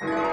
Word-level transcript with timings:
Hi, 0.00 0.29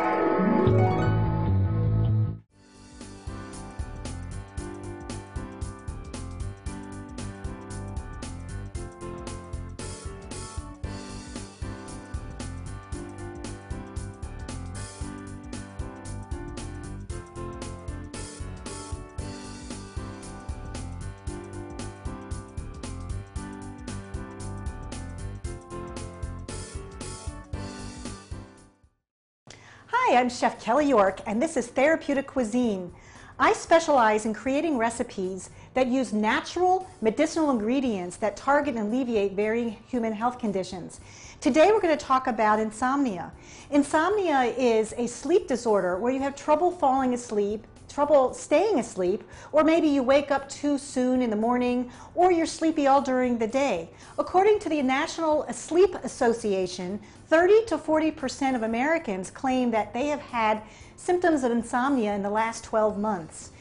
I'm 30.18 30.29
Chef 30.29 30.59
Kelly 30.59 30.89
York, 30.89 31.21
and 31.27 31.39
this 31.39 31.55
is 31.57 31.68
Therapeutic 31.68 32.26
Cuisine. 32.26 32.92
I 33.38 33.54
specialize 33.54 34.26
in 34.26 34.34
creating 34.34 34.80
recipes 34.80 35.52
that 35.76 35.86
use 35.86 36.12
natural 36.12 36.90
medicinal 37.02 37.52
ingredients 37.52 38.18
that 38.18 38.36
target 38.36 38.73
and 38.73 38.88
alleviate 38.92 39.34
varying 39.34 39.78
human 39.88 40.14
health 40.14 40.40
conditions. 40.40 41.02
Today 41.40 41.70
we're 41.72 41.82
going 41.82 41.95
to 41.95 42.04
talk 42.04 42.26
about 42.26 42.59
insomnia. 42.59 43.32
Insomnia 43.70 44.42
is 44.58 44.95
a 44.98 45.06
sleep 45.06 45.48
disorder 45.48 46.00
where 46.00 46.12
you 46.12 46.22
have 46.22 46.36
trouble 46.36 46.72
falling 46.72 47.14
asleep, 47.14 47.68
trouble 47.88 48.34
staying 48.34 48.80
asleep, 48.80 49.23
or 49.52 49.64
maybe 49.64 49.88
you 49.88 50.02
wake 50.02 50.31
up 50.31 50.50
too 50.50 50.80
soon 50.80 51.22
in 51.22 51.30
the 51.30 51.36
morning, 51.36 51.92
or 52.16 52.31
you're 52.31 52.48
sleepy 52.48 52.88
all 52.88 53.04
during 53.04 53.38
the 53.38 53.48
day. 53.48 53.88
According 54.18 54.58
to 54.62 54.70
the 54.70 54.81
National 54.81 55.45
Sleep 55.54 55.94
Association, 56.04 57.00
30 57.30 57.66
to 57.66 57.77
40 57.77 58.12
percent 58.12 58.55
of 58.55 58.63
Americans 58.63 59.30
claim 59.30 59.72
that 59.72 59.94
they 59.94 60.08
have 60.08 60.22
had 60.22 60.62
symptoms 60.95 61.44
of 61.44 61.52
insomnia 61.52 62.13
in 62.13 62.23
the 62.23 62.30
last 62.30 62.63
12 62.63 62.98
months. 62.98 63.52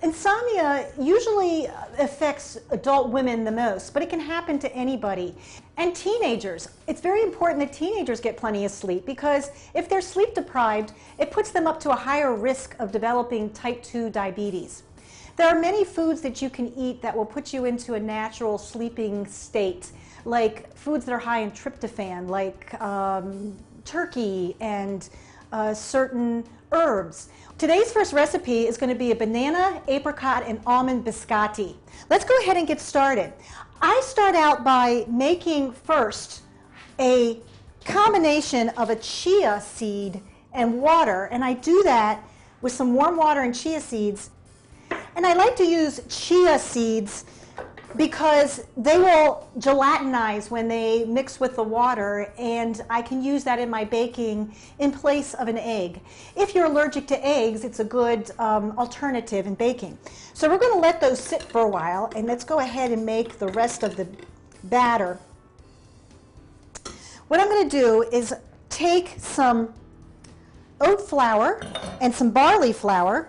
Insomnia 0.00 0.86
usually 1.00 1.66
affects 1.98 2.56
adult 2.70 3.08
women 3.08 3.42
the 3.42 3.50
most, 3.50 3.92
but 3.92 4.00
it 4.00 4.08
can 4.08 4.20
happen 4.20 4.56
to 4.60 4.72
anybody. 4.72 5.34
And 5.76 5.94
teenagers, 5.94 6.68
it's 6.86 7.00
very 7.00 7.22
important 7.22 7.58
that 7.58 7.72
teenagers 7.72 8.20
get 8.20 8.36
plenty 8.36 8.64
of 8.64 8.70
sleep 8.70 9.04
because 9.04 9.50
if 9.74 9.88
they're 9.88 10.00
sleep 10.00 10.34
deprived, 10.34 10.92
it 11.18 11.32
puts 11.32 11.50
them 11.50 11.66
up 11.66 11.80
to 11.80 11.90
a 11.90 11.96
higher 11.96 12.32
risk 12.32 12.76
of 12.78 12.92
developing 12.92 13.50
type 13.50 13.82
2 13.82 14.10
diabetes. 14.10 14.84
There 15.36 15.48
are 15.48 15.60
many 15.60 15.84
foods 15.84 16.20
that 16.20 16.40
you 16.42 16.50
can 16.50 16.72
eat 16.76 17.02
that 17.02 17.16
will 17.16 17.26
put 17.26 17.52
you 17.52 17.64
into 17.64 17.94
a 17.94 18.00
natural 18.00 18.56
sleeping 18.56 19.26
state, 19.26 19.90
like 20.28 20.76
foods 20.76 21.04
that 21.06 21.12
are 21.12 21.18
high 21.18 21.40
in 21.40 21.50
tryptophan, 21.50 22.28
like 22.28 22.78
um, 22.80 23.56
turkey 23.84 24.54
and 24.60 25.08
uh, 25.52 25.72
certain 25.72 26.44
herbs. 26.70 27.30
Today's 27.56 27.90
first 27.90 28.12
recipe 28.12 28.66
is 28.66 28.76
going 28.76 28.92
to 28.92 28.98
be 28.98 29.10
a 29.10 29.16
banana, 29.16 29.82
apricot, 29.88 30.44
and 30.46 30.60
almond 30.66 31.04
biscotti. 31.04 31.74
Let's 32.10 32.24
go 32.24 32.38
ahead 32.40 32.56
and 32.56 32.66
get 32.66 32.80
started. 32.80 33.32
I 33.80 34.00
start 34.04 34.34
out 34.34 34.62
by 34.62 35.06
making 35.08 35.72
first 35.72 36.42
a 37.00 37.40
combination 37.84 38.68
of 38.70 38.90
a 38.90 38.96
chia 38.96 39.60
seed 39.60 40.20
and 40.52 40.80
water, 40.80 41.24
and 41.32 41.42
I 41.42 41.54
do 41.54 41.82
that 41.84 42.22
with 42.60 42.72
some 42.72 42.94
warm 42.94 43.16
water 43.16 43.40
and 43.40 43.54
chia 43.54 43.80
seeds. 43.80 44.30
And 45.16 45.26
I 45.26 45.32
like 45.32 45.56
to 45.56 45.64
use 45.64 46.00
chia 46.08 46.58
seeds 46.58 47.24
because 47.96 48.66
they 48.76 48.98
will 48.98 49.48
gelatinize 49.58 50.50
when 50.50 50.68
they 50.68 51.04
mix 51.06 51.40
with 51.40 51.56
the 51.56 51.62
water 51.62 52.32
and 52.38 52.82
I 52.90 53.02
can 53.02 53.22
use 53.22 53.44
that 53.44 53.58
in 53.58 53.70
my 53.70 53.84
baking 53.84 54.54
in 54.78 54.92
place 54.92 55.34
of 55.34 55.48
an 55.48 55.58
egg. 55.58 56.00
If 56.36 56.54
you're 56.54 56.66
allergic 56.66 57.06
to 57.08 57.26
eggs, 57.26 57.64
it's 57.64 57.80
a 57.80 57.84
good 57.84 58.30
um, 58.38 58.78
alternative 58.78 59.46
in 59.46 59.54
baking. 59.54 59.96
So 60.34 60.48
we're 60.48 60.58
going 60.58 60.74
to 60.74 60.80
let 60.80 61.00
those 61.00 61.18
sit 61.18 61.42
for 61.42 61.62
a 61.62 61.68
while 61.68 62.12
and 62.14 62.26
let's 62.26 62.44
go 62.44 62.58
ahead 62.58 62.92
and 62.92 63.04
make 63.04 63.38
the 63.38 63.48
rest 63.48 63.82
of 63.82 63.96
the 63.96 64.06
batter. 64.64 65.18
What 67.28 67.40
I'm 67.40 67.48
going 67.48 67.68
to 67.68 67.80
do 67.80 68.02
is 68.12 68.34
take 68.68 69.14
some 69.18 69.72
oat 70.80 71.00
flour 71.00 71.60
and 72.00 72.14
some 72.14 72.30
barley 72.30 72.72
flour, 72.72 73.28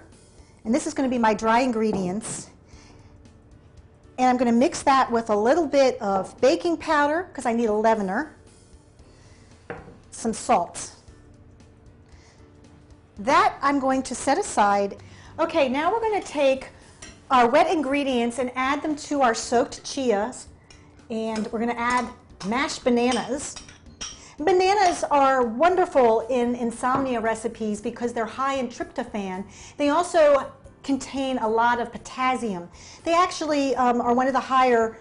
and 0.63 0.73
this 0.73 0.87
is 0.87 0.93
going 0.93 1.09
to 1.09 1.13
be 1.13 1.19
my 1.19 1.33
dry 1.33 1.61
ingredients. 1.61 2.48
And 4.19 4.27
I'm 4.27 4.35
going 4.35 4.51
to 4.51 4.59
mix 4.59 4.83
that 4.83 5.09
with 5.09 5.29
a 5.29 5.35
little 5.35 5.65
bit 5.65 5.99
of 6.01 6.39
baking 6.41 6.75
powder 6.75 7.29
because 7.29 7.45
I 7.45 7.53
need 7.53 7.67
a 7.67 7.71
leavener, 7.71 8.31
some 10.11 10.33
salt. 10.33 10.91
That 13.17 13.57
I'm 13.61 13.79
going 13.79 14.03
to 14.03 14.13
set 14.13 14.37
aside. 14.37 14.97
Okay, 15.39 15.69
now 15.69 15.89
we're 15.89 16.01
going 16.01 16.21
to 16.21 16.27
take 16.27 16.67
our 17.31 17.47
wet 17.47 17.71
ingredients 17.71 18.39
and 18.39 18.51
add 18.55 18.81
them 18.81 18.97
to 18.97 19.21
our 19.21 19.33
soaked 19.33 19.85
chias. 19.85 20.47
And 21.09 21.49
we're 21.53 21.59
going 21.59 21.71
to 21.71 21.79
add 21.79 22.05
mashed 22.45 22.83
bananas. 22.83 23.55
Bananas 24.37 25.05
are 25.05 25.45
wonderful 25.45 26.27
in 26.29 26.55
insomnia 26.55 27.21
recipes 27.21 27.79
because 27.79 28.11
they're 28.11 28.25
high 28.25 28.55
in 28.55 28.67
tryptophan. 28.67 29.45
They 29.77 29.89
also 29.89 30.51
contain 30.83 31.37
a 31.39 31.47
lot 31.47 31.79
of 31.79 31.91
potassium. 31.91 32.69
They 33.03 33.13
actually 33.13 33.75
um, 33.75 34.01
are 34.01 34.13
one 34.13 34.27
of 34.27 34.33
the 34.33 34.39
higher 34.39 34.97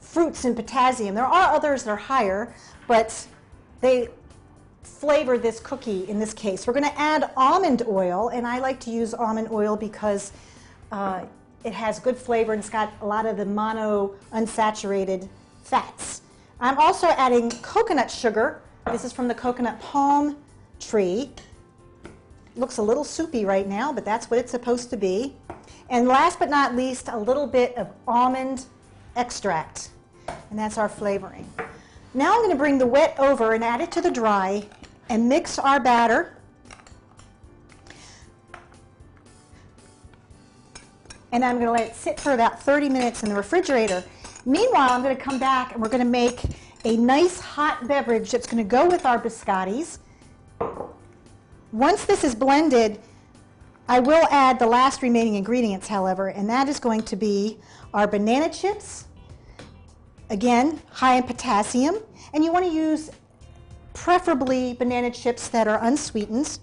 fruits 0.00 0.44
in 0.44 0.54
potassium. 0.54 1.14
There 1.14 1.26
are 1.26 1.54
others 1.54 1.84
that 1.84 1.90
are 1.90 1.96
higher, 1.96 2.54
but 2.86 3.26
they 3.80 4.08
flavor 4.82 5.38
this 5.38 5.58
cookie 5.60 6.08
in 6.08 6.18
this 6.18 6.34
case. 6.34 6.66
We're 6.66 6.74
going 6.74 6.90
to 6.90 7.00
add 7.00 7.30
almond 7.36 7.82
oil, 7.88 8.28
and 8.28 8.46
I 8.46 8.58
like 8.58 8.78
to 8.80 8.90
use 8.90 9.14
almond 9.14 9.48
oil 9.50 9.76
because 9.76 10.32
uh, 10.90 11.24
it 11.64 11.72
has 11.72 11.98
good 11.98 12.16
flavor 12.16 12.52
and 12.52 12.60
it's 12.60 12.70
got 12.70 12.92
a 13.00 13.06
lot 13.06 13.26
of 13.26 13.36
the 13.36 13.46
mono 13.46 14.14
unsaturated 14.32 15.28
fats. 15.62 16.22
I'm 16.60 16.78
also 16.78 17.08
adding 17.08 17.50
coconut 17.62 18.10
sugar. 18.10 18.60
This 18.86 19.04
is 19.04 19.12
from 19.12 19.28
the 19.28 19.34
coconut 19.34 19.80
palm 19.80 20.36
tree 20.78 21.30
looks 22.56 22.78
a 22.78 22.82
little 22.82 23.04
soupy 23.04 23.44
right 23.44 23.66
now, 23.66 23.92
but 23.92 24.04
that's 24.04 24.30
what 24.30 24.38
it's 24.38 24.50
supposed 24.50 24.90
to 24.90 24.96
be. 24.96 25.34
And 25.90 26.08
last 26.08 26.38
but 26.38 26.48
not 26.48 26.74
least, 26.74 27.08
a 27.08 27.18
little 27.18 27.46
bit 27.46 27.76
of 27.76 27.90
almond 28.06 28.66
extract, 29.16 29.90
and 30.50 30.58
that's 30.58 30.78
our 30.78 30.88
flavoring. 30.88 31.48
Now 32.14 32.34
I'm 32.34 32.40
going 32.40 32.50
to 32.50 32.56
bring 32.56 32.78
the 32.78 32.86
wet 32.86 33.16
over 33.18 33.52
and 33.52 33.64
add 33.64 33.80
it 33.80 33.90
to 33.92 34.00
the 34.00 34.10
dry 34.10 34.66
and 35.08 35.28
mix 35.28 35.58
our 35.58 35.80
batter. 35.80 36.36
And 41.32 41.42
I'm 41.42 41.56
going 41.56 41.66
to 41.66 41.72
let 41.72 41.90
it 41.90 41.96
sit 41.96 42.20
for 42.20 42.32
about 42.32 42.62
30 42.62 42.90
minutes 42.90 43.22
in 43.22 43.30
the 43.30 43.34
refrigerator. 43.34 44.04
Meanwhile, 44.44 44.90
I'm 44.90 45.02
going 45.02 45.16
to 45.16 45.22
come 45.22 45.38
back 45.38 45.72
and 45.72 45.82
we're 45.82 45.88
going 45.88 46.04
to 46.04 46.10
make 46.10 46.42
a 46.84 46.96
nice 46.96 47.40
hot 47.40 47.88
beverage 47.88 48.30
that's 48.30 48.46
going 48.46 48.62
to 48.62 48.68
go 48.68 48.86
with 48.86 49.06
our 49.06 49.18
biscottis. 49.18 49.98
Once 51.72 52.04
this 52.04 52.22
is 52.22 52.34
blended, 52.34 53.00
I 53.88 53.98
will 53.98 54.26
add 54.30 54.58
the 54.58 54.66
last 54.66 55.00
remaining 55.00 55.36
ingredients, 55.36 55.88
however, 55.88 56.28
and 56.28 56.48
that 56.50 56.68
is 56.68 56.78
going 56.78 57.02
to 57.04 57.16
be 57.16 57.58
our 57.94 58.06
banana 58.06 58.52
chips, 58.52 59.06
again, 60.28 60.82
high 60.90 61.16
in 61.16 61.22
potassium, 61.22 61.96
and 62.34 62.44
you 62.44 62.52
want 62.52 62.66
to 62.66 62.70
use 62.70 63.10
preferably 63.94 64.74
banana 64.74 65.10
chips 65.10 65.48
that 65.48 65.66
are 65.66 65.82
unsweetened 65.82 66.58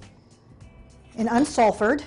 and 1.17 1.27
unsulfured. 1.27 2.03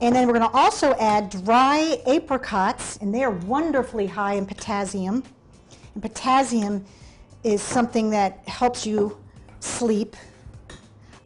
And 0.00 0.14
then 0.14 0.26
we're 0.26 0.38
going 0.38 0.50
to 0.50 0.56
also 0.56 0.94
add 0.94 1.28
dry 1.28 2.00
apricots, 2.06 2.96
and 3.02 3.14
they 3.14 3.22
are 3.22 3.32
wonderfully 3.32 4.06
high 4.06 4.34
in 4.34 4.46
potassium. 4.46 5.24
And 5.92 6.02
potassium 6.02 6.86
is 7.44 7.60
something 7.60 8.08
that 8.10 8.48
helps 8.48 8.86
you 8.86 9.18
sleep 9.60 10.16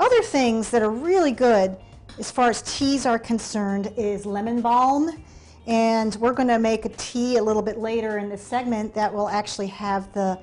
other 0.02 0.22
things 0.22 0.68
that 0.70 0.82
are 0.82 0.90
really 0.90 1.30
good 1.30 1.76
as 2.18 2.28
far 2.28 2.50
as 2.50 2.60
teas 2.62 3.06
are 3.06 3.20
concerned 3.20 3.92
is 3.96 4.26
lemon 4.26 4.60
balm. 4.60 5.22
And 5.68 6.12
we're 6.16 6.32
going 6.32 6.48
to 6.48 6.58
make 6.58 6.84
a 6.84 6.88
tea 6.88 7.36
a 7.36 7.42
little 7.42 7.62
bit 7.62 7.78
later 7.78 8.18
in 8.18 8.28
this 8.28 8.42
segment 8.42 8.94
that 8.94 9.14
will 9.14 9.28
actually 9.28 9.68
have 9.68 10.12
the 10.12 10.40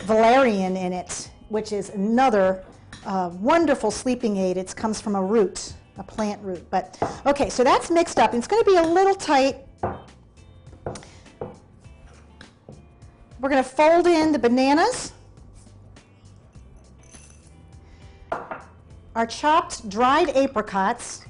valerian 0.00 0.76
in 0.76 0.92
it, 0.92 1.30
which 1.48 1.72
is 1.72 1.88
another 1.88 2.62
uh, 3.06 3.30
wonderful 3.40 3.90
sleeping 3.90 4.36
aid. 4.36 4.58
It 4.58 4.76
comes 4.76 5.00
from 5.00 5.16
a 5.16 5.22
root, 5.22 5.72
a 5.96 6.02
plant 6.02 6.42
root. 6.42 6.68
But 6.70 6.98
okay, 7.24 7.48
so 7.48 7.64
that's 7.64 7.90
mixed 7.90 8.18
up. 8.18 8.34
It's 8.34 8.46
going 8.46 8.62
to 8.62 8.70
be 8.70 8.76
a 8.76 8.82
little 8.82 9.14
tight. 9.14 9.64
We're 13.40 13.48
going 13.48 13.64
to 13.64 13.70
fold 13.70 14.06
in 14.06 14.32
the 14.32 14.38
bananas. 14.38 15.12
Our 19.18 19.26
chopped 19.26 19.88
dried 19.88 20.28
apricots, 20.36 21.24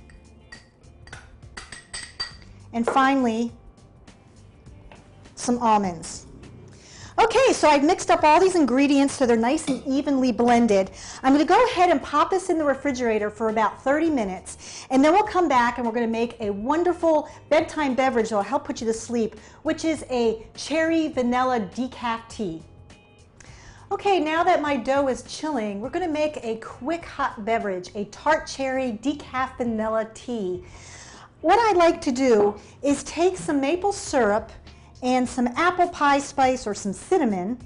and 2.75 2.85
finally, 2.85 3.51
some 5.37 5.57
almonds. 5.61 6.27
Okay, 7.19 7.55
so 7.55 7.67
I've 7.67 7.83
mixed 7.83 8.11
up 8.11 8.25
all 8.25 8.39
these 8.41 8.57
ingredients 8.57 9.15
so 9.15 9.25
they're 9.25 9.39
nice 9.39 9.69
and 9.69 9.83
evenly 9.87 10.33
blended. 10.33 10.91
I'm 11.23 11.33
going 11.33 11.45
to 11.45 11.49
go 11.49 11.65
ahead 11.65 11.89
and 11.89 12.03
pop 12.03 12.29
this 12.29 12.51
in 12.51 12.59
the 12.59 12.65
refrigerator 12.65 13.31
for 13.31 13.49
about 13.49 13.83
30 13.83 14.11
minutes, 14.11 14.87
and 14.91 15.03
then 15.03 15.15
we'll 15.15 15.23
come 15.23 15.49
back 15.49 15.79
and 15.79 15.87
we're 15.87 15.95
going 15.95 16.07
to 16.07 16.13
make 16.13 16.39
a 16.41 16.51
wonderful 16.51 17.27
bedtime 17.49 17.95
beverage 17.95 18.29
that 18.29 18.37
will 18.37 18.43
help 18.43 18.67
put 18.67 18.83
you 18.83 18.87
to 18.87 18.93
sleep, 18.93 19.35
which 19.63 19.87
is 19.87 20.05
a 20.11 20.47
cherry 20.55 21.09
vanilla 21.09 21.59
decaf 21.75 22.21
tea. 22.29 22.63
Okay, 23.91 24.21
now 24.21 24.45
that 24.45 24.61
my 24.61 24.77
dough 24.77 25.09
is 25.09 25.23
chilling, 25.23 25.81
we're 25.81 25.89
going 25.89 26.07
to 26.07 26.13
make 26.13 26.45
a 26.45 26.57
quick 26.57 27.07
hot 27.07 27.47
beverage, 27.47 27.89
a 27.95 28.05
tart 28.07 28.47
cherry 28.47 28.99
decaf 29.03 29.57
vanilla 29.57 30.07
tea. 30.13 30.63
What 31.41 31.59
I 31.59 31.73
like 31.73 32.03
to 32.03 32.13
do 32.13 32.55
is 32.83 33.03
take 33.05 33.39
some 33.39 33.63
maple 33.63 33.95
syrup 33.95 34.53
and 35.03 35.27
some 35.27 35.47
apple 35.57 35.89
pie 35.89 36.19
spice 36.19 36.67
or 36.67 36.75
some 36.75 36.93
cinnamon, 36.93 37.59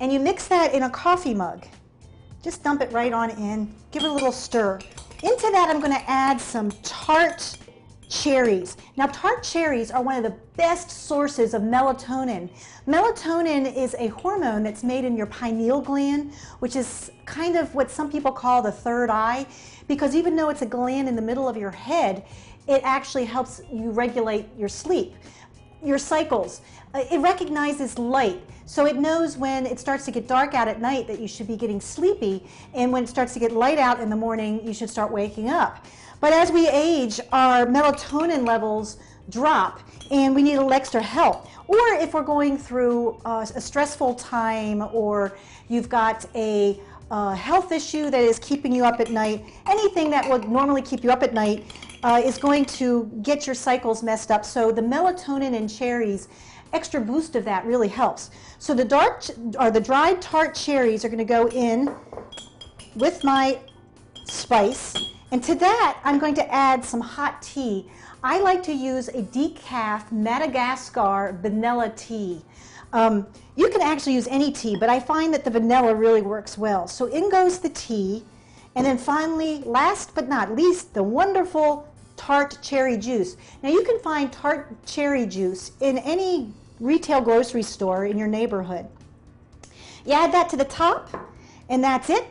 and 0.00 0.12
you 0.12 0.18
mix 0.18 0.48
that 0.48 0.74
in 0.74 0.82
a 0.82 0.90
coffee 0.90 1.34
mug. 1.34 1.64
Just 2.42 2.64
dump 2.64 2.80
it 2.80 2.90
right 2.90 3.12
on 3.12 3.30
in, 3.30 3.72
give 3.92 4.02
it 4.02 4.10
a 4.10 4.12
little 4.12 4.32
stir. 4.32 4.80
Into 5.22 5.50
that 5.52 5.68
I'm 5.70 5.78
going 5.78 5.94
to 5.94 6.10
add 6.10 6.40
some 6.40 6.72
tart 6.82 7.56
cherries. 8.08 8.76
Now 8.96 9.06
tart 9.06 9.42
cherries 9.42 9.90
are 9.90 10.02
one 10.02 10.16
of 10.16 10.22
the 10.22 10.36
best 10.56 10.90
sources 10.90 11.54
of 11.54 11.62
melatonin. 11.62 12.50
Melatonin 12.86 13.74
is 13.74 13.94
a 13.98 14.08
hormone 14.08 14.62
that's 14.62 14.84
made 14.84 15.04
in 15.04 15.16
your 15.16 15.26
pineal 15.26 15.80
gland, 15.80 16.32
which 16.60 16.76
is 16.76 17.10
kind 17.24 17.56
of 17.56 17.74
what 17.74 17.90
some 17.90 18.10
people 18.10 18.32
call 18.32 18.62
the 18.62 18.72
third 18.72 19.10
eye, 19.10 19.46
because 19.88 20.14
even 20.14 20.36
though 20.36 20.50
it's 20.50 20.62
a 20.62 20.66
gland 20.66 21.08
in 21.08 21.16
the 21.16 21.22
middle 21.22 21.48
of 21.48 21.56
your 21.56 21.70
head, 21.70 22.24
it 22.68 22.80
actually 22.84 23.24
helps 23.24 23.60
you 23.72 23.90
regulate 23.90 24.46
your 24.56 24.68
sleep 24.68 25.14
your 25.82 25.98
cycles. 25.98 26.62
Uh, 26.94 27.04
it 27.10 27.18
recognizes 27.18 27.98
light, 27.98 28.40
so 28.64 28.86
it 28.86 28.96
knows 28.96 29.36
when 29.36 29.66
it 29.66 29.78
starts 29.78 30.04
to 30.06 30.10
get 30.10 30.26
dark 30.26 30.54
out 30.54 30.68
at 30.68 30.80
night 30.80 31.06
that 31.06 31.20
you 31.20 31.28
should 31.28 31.46
be 31.46 31.56
getting 31.56 31.80
sleepy, 31.80 32.44
and 32.74 32.92
when 32.92 33.04
it 33.04 33.08
starts 33.08 33.32
to 33.34 33.38
get 33.38 33.52
light 33.52 33.78
out 33.78 34.00
in 34.00 34.10
the 34.10 34.16
morning, 34.16 34.66
you 34.66 34.72
should 34.72 34.90
start 34.90 35.12
waking 35.12 35.48
up. 35.48 35.84
But 36.26 36.32
as 36.32 36.50
we 36.50 36.68
age, 36.68 37.20
our 37.30 37.66
melatonin 37.66 38.44
levels 38.44 38.96
drop, 39.28 39.78
and 40.10 40.34
we 40.34 40.42
need 40.42 40.54
a 40.54 40.56
little 40.56 40.72
extra 40.72 41.00
help. 41.00 41.46
Or 41.68 41.78
if 42.00 42.14
we're 42.14 42.24
going 42.24 42.58
through 42.58 43.20
uh, 43.24 43.46
a 43.54 43.60
stressful 43.60 44.16
time, 44.16 44.82
or 44.92 45.38
you've 45.68 45.88
got 45.88 46.26
a 46.34 46.80
uh, 47.12 47.32
health 47.34 47.70
issue 47.70 48.10
that 48.10 48.20
is 48.20 48.40
keeping 48.40 48.74
you 48.74 48.84
up 48.84 48.98
at 48.98 49.12
night, 49.12 49.44
anything 49.68 50.10
that 50.10 50.28
would 50.28 50.48
normally 50.48 50.82
keep 50.82 51.04
you 51.04 51.12
up 51.12 51.22
at 51.22 51.32
night 51.32 51.72
uh, 52.02 52.20
is 52.24 52.38
going 52.38 52.64
to 52.64 53.04
get 53.22 53.46
your 53.46 53.54
cycles 53.54 54.02
messed 54.02 54.32
up. 54.32 54.44
So 54.44 54.72
the 54.72 54.82
melatonin 54.82 55.54
in 55.54 55.68
cherries, 55.68 56.26
extra 56.72 57.00
boost 57.00 57.36
of 57.36 57.44
that 57.44 57.64
really 57.64 57.86
helps. 57.86 58.32
So 58.58 58.74
the 58.74 58.84
dark 58.84 59.22
or 59.60 59.70
the 59.70 59.80
dried 59.80 60.20
tart 60.20 60.56
cherries 60.56 61.04
are 61.04 61.08
going 61.08 61.18
to 61.18 61.24
go 61.24 61.46
in 61.50 61.94
with 62.96 63.22
my 63.22 63.60
spice. 64.24 65.15
And 65.32 65.42
to 65.44 65.54
that, 65.56 66.00
I'm 66.04 66.18
going 66.18 66.34
to 66.34 66.54
add 66.54 66.84
some 66.84 67.00
hot 67.00 67.42
tea. 67.42 67.90
I 68.22 68.40
like 68.40 68.62
to 68.64 68.72
use 68.72 69.08
a 69.08 69.22
decaf 69.22 70.10
Madagascar 70.12 71.38
vanilla 71.42 71.92
tea. 71.96 72.42
Um, 72.92 73.26
you 73.56 73.68
can 73.68 73.82
actually 73.82 74.14
use 74.14 74.28
any 74.28 74.52
tea, 74.52 74.76
but 74.76 74.88
I 74.88 75.00
find 75.00 75.34
that 75.34 75.44
the 75.44 75.50
vanilla 75.50 75.94
really 75.94 76.22
works 76.22 76.56
well. 76.56 76.86
So 76.86 77.06
in 77.06 77.28
goes 77.30 77.58
the 77.58 77.70
tea. 77.70 78.24
And 78.74 78.84
then 78.84 78.98
finally, 78.98 79.62
last 79.64 80.14
but 80.14 80.28
not 80.28 80.54
least, 80.54 80.94
the 80.94 81.02
wonderful 81.02 81.88
tart 82.16 82.58
cherry 82.62 82.96
juice. 82.96 83.36
Now 83.62 83.70
you 83.70 83.82
can 83.84 83.98
find 84.00 84.32
tart 84.32 84.74
cherry 84.86 85.26
juice 85.26 85.72
in 85.80 85.98
any 85.98 86.52
retail 86.78 87.20
grocery 87.20 87.62
store 87.62 88.04
in 88.04 88.18
your 88.18 88.28
neighborhood. 88.28 88.86
You 90.04 90.12
add 90.12 90.32
that 90.32 90.48
to 90.50 90.56
the 90.56 90.64
top, 90.64 91.10
and 91.68 91.82
that's 91.82 92.10
it. 92.10 92.26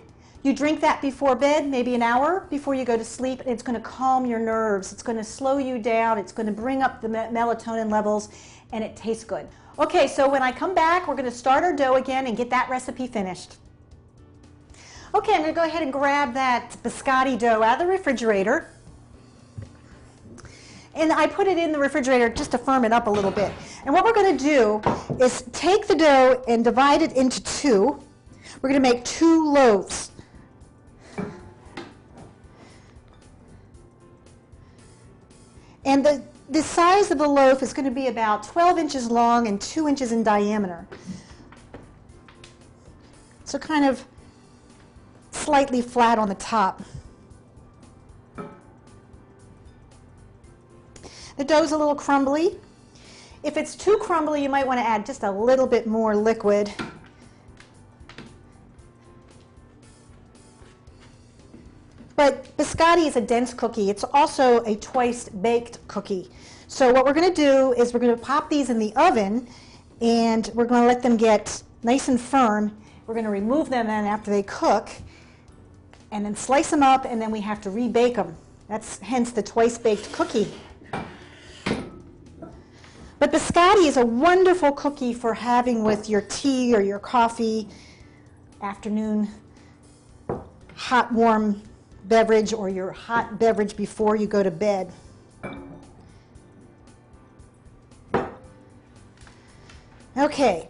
You 0.46 0.54
drink 0.54 0.80
that 0.82 1.02
before 1.02 1.36
bed, 1.36 1.68
maybe 1.68 1.96
an 1.96 2.04
hour 2.04 2.46
before 2.52 2.76
you 2.76 2.86
go 2.86 2.96
to 2.96 3.04
sleep, 3.04 3.42
it's 3.48 3.64
going 3.64 3.82
to 3.82 3.82
calm 3.82 4.28
your 4.28 4.38
nerves. 4.38 4.94
It's 4.94 5.02
going 5.02 5.18
to 5.18 5.24
slow 5.24 5.58
you 5.58 5.80
down. 5.80 6.20
It's 6.20 6.32
going 6.32 6.46
to 6.46 6.52
bring 6.52 6.84
up 6.84 7.02
the 7.02 7.08
melatonin 7.08 7.92
levels, 7.92 8.30
and 8.72 8.84
it 8.84 8.96
tastes 8.96 9.24
good. 9.24 9.48
Okay, 9.80 10.08
so 10.08 10.30
when 10.30 10.44
I 10.44 10.52
come 10.52 10.76
back, 10.76 11.08
we're 11.08 11.16
going 11.16 11.26
to 11.26 11.36
start 11.36 11.64
our 11.64 11.76
dough 11.76 11.96
again 11.96 12.28
and 12.28 12.38
get 12.38 12.52
that 12.52 12.70
recipe 12.70 13.08
finished. 13.08 13.56
Okay, 15.16 15.34
I'm 15.34 15.42
going 15.42 15.52
to 15.52 15.60
go 15.60 15.66
ahead 15.66 15.82
and 15.82 15.92
grab 15.92 16.36
that 16.36 16.78
biscotti 16.84 17.40
dough 17.40 17.64
out 17.64 17.82
of 17.82 17.88
the 17.88 17.92
refrigerator. 17.92 18.70
And 20.94 21.12
I 21.12 21.26
put 21.26 21.48
it 21.48 21.58
in 21.58 21.72
the 21.72 21.80
refrigerator 21.80 22.30
just 22.30 22.52
to 22.52 22.60
firm 22.60 22.86
it 22.86 22.94
up 22.94 23.08
a 23.08 23.10
little 23.10 23.32
bit. 23.32 23.52
And 23.86 23.96
what 23.96 24.06
we're 24.06 24.14
going 24.14 24.38
to 24.38 24.44
do 24.44 24.80
is 25.20 25.42
take 25.54 25.88
the 25.88 25.96
dough 25.96 26.44
and 26.48 26.64
divide 26.64 27.02
it 27.02 27.14
into 27.14 27.44
two. 27.44 28.00
We're 28.62 28.70
going 28.70 28.84
to 28.84 28.92
make 28.92 29.04
two 29.06 29.52
loaves. 29.52 30.12
And 35.86 36.04
the, 36.04 36.22
the 36.50 36.64
size 36.64 37.12
of 37.12 37.20
the 37.20 37.28
loaf 37.28 37.62
is 37.62 37.72
going 37.72 37.86
to 37.86 37.92
be 37.92 38.08
about 38.08 38.44
12 38.44 38.80
inches 38.80 39.10
long 39.10 39.48
and 39.48 39.62
2 39.62 39.88
inches 39.88 40.12
in 40.12 40.24
diameter. 40.24 40.86
So 43.46 43.60
kind 43.60 43.86
of 43.86 44.04
slightly 45.32 45.82
flat 45.82 46.18
on 46.18 46.28
the 46.28 46.36
top. 46.36 46.82
The 51.38 51.44
dough's 51.44 51.72
a 51.72 51.78
little 51.78 51.96
crumbly. 51.96 52.58
If 53.44 53.58
it's 53.58 53.76
too 53.76 53.98
crumbly, 53.98 54.42
you 54.42 54.50
might 54.50 54.66
want 54.66 54.80
to 54.80 54.86
add 54.86 55.06
just 55.06 55.22
a 55.22 55.30
little 55.30 55.68
bit 55.68 55.86
more 55.86 56.16
liquid. 56.16 56.74
But 62.16 62.55
biscotti 62.76 63.08
is 63.08 63.16
a 63.16 63.22
dense 63.22 63.54
cookie. 63.54 63.90
It's 63.90 64.04
also 64.04 64.64
a 64.66 64.76
twice 64.76 65.30
baked 65.30 65.86
cookie. 65.88 66.30
So 66.68 66.92
what 66.92 67.06
we're 67.06 67.14
going 67.14 67.34
to 67.34 67.36
do 67.36 67.74
is 67.74 67.94
we're 67.94 68.00
going 68.02 68.16
to 68.16 68.22
pop 68.22 68.50
these 68.50 68.70
in 68.70 68.80
the 68.80 68.94
oven 68.96 69.48
and 70.02 70.52
we're 70.54 70.66
going 70.66 70.82
to 70.82 70.88
let 70.88 71.02
them 71.02 71.16
get 71.16 71.64
nice 71.84 72.10
and 72.10 72.20
firm. 72.20 72.76
We're 73.08 73.14
going 73.14 73.26
to 73.26 73.32
remove 73.32 73.70
them 73.70 73.88
then 73.88 74.06
after 74.06 74.30
they 74.30 74.44
cook 74.44 74.90
and 76.12 76.26
then 76.26 76.36
slice 76.36 76.70
them 76.70 76.84
up, 76.84 77.04
and 77.04 77.22
then 77.22 77.30
we 77.30 77.42
have 77.42 77.60
to 77.62 77.70
rebake 77.70 78.16
them. 78.16 78.38
That's 78.70 79.00
hence 79.00 79.32
the 79.32 79.44
twice 79.44 79.78
baked 79.78 80.14
cookie. 80.14 80.48
But 83.20 83.32
biscotti 83.32 83.88
is 83.88 83.98
a 83.98 84.06
wonderful 84.06 84.72
cookie 84.72 85.14
for 85.14 85.34
having 85.34 85.84
with 85.84 86.10
your 86.10 86.22
tea 86.22 86.74
or 86.74 86.82
your 86.82 87.00
coffee, 87.00 87.68
afternoon 88.62 89.30
hot 90.76 91.12
warm 91.12 91.62
beverage 92.08 92.54
or 92.54 92.70
your 92.70 92.92
hot 92.92 93.40
beverage 93.40 93.76
before 93.76 94.16
you 94.16 94.28
go 94.28 94.44
to 94.44 94.52
bed. 94.52 94.92
Okay, 100.18 100.70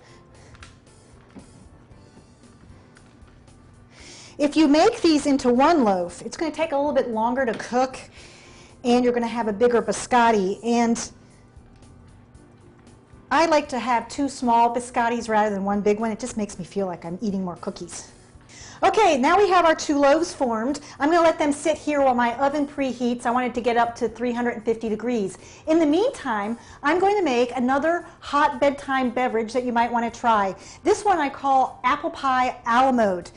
If 4.37 4.57
you 4.57 4.67
make 4.67 5.01
these 5.01 5.27
into 5.27 5.49
one 5.49 5.85
loaf, 5.85 6.21
it's 6.21 6.35
going 6.35 6.51
to 6.51 6.55
take 6.55 6.73
a 6.73 6.75
little 6.75 6.91
bit 6.91 7.09
longer 7.09 7.45
to 7.45 7.53
cook, 7.53 7.97
and 8.83 9.03
you're 9.03 9.13
going 9.13 9.23
to 9.23 9.29
have 9.29 9.47
a 9.47 9.53
bigger 9.53 9.81
biscotti. 9.81 10.59
And 10.63 11.11
I 13.31 13.45
like 13.45 13.69
to 13.69 13.79
have 13.79 14.09
two 14.09 14.27
small 14.27 14.75
biscottis 14.75 15.29
rather 15.29 15.55
than 15.55 15.63
one 15.63 15.79
big 15.79 16.01
one. 16.01 16.11
It 16.11 16.19
just 16.19 16.35
makes 16.35 16.59
me 16.59 16.65
feel 16.65 16.85
like 16.85 17.05
I'm 17.05 17.17
eating 17.21 17.45
more 17.45 17.55
cookies. 17.55 18.11
Okay, 18.83 19.17
now 19.17 19.37
we 19.37 19.49
have 19.49 19.63
our 19.63 19.73
two 19.73 19.97
loaves 19.97 20.33
formed. 20.33 20.81
I'm 20.99 21.09
going 21.09 21.19
to 21.19 21.23
let 21.23 21.39
them 21.39 21.53
sit 21.53 21.77
here 21.77 22.01
while 22.01 22.13
my 22.13 22.35
oven 22.35 22.67
preheats. 22.67 23.25
I 23.25 23.31
want 23.31 23.47
it 23.47 23.53
to 23.55 23.61
get 23.61 23.77
up 23.77 23.95
to 23.95 24.09
350 24.09 24.89
degrees. 24.89 25.37
In 25.67 25.79
the 25.79 25.85
meantime, 25.85 26.57
I'm 26.83 26.99
going 26.99 27.15
to 27.15 27.23
make 27.23 27.55
another 27.55 28.05
hot 28.19 28.59
bedtime 28.59 29.11
beverage 29.11 29.53
that 29.53 29.63
you 29.63 29.71
might 29.71 29.89
want 29.89 30.13
to 30.13 30.19
try. 30.19 30.55
This 30.83 31.05
one 31.05 31.19
I 31.19 31.29
call 31.29 31.79
apple 31.85 32.09
pie 32.09 32.57
a 32.65 32.85
la 32.85 32.91
mode. 32.91 33.31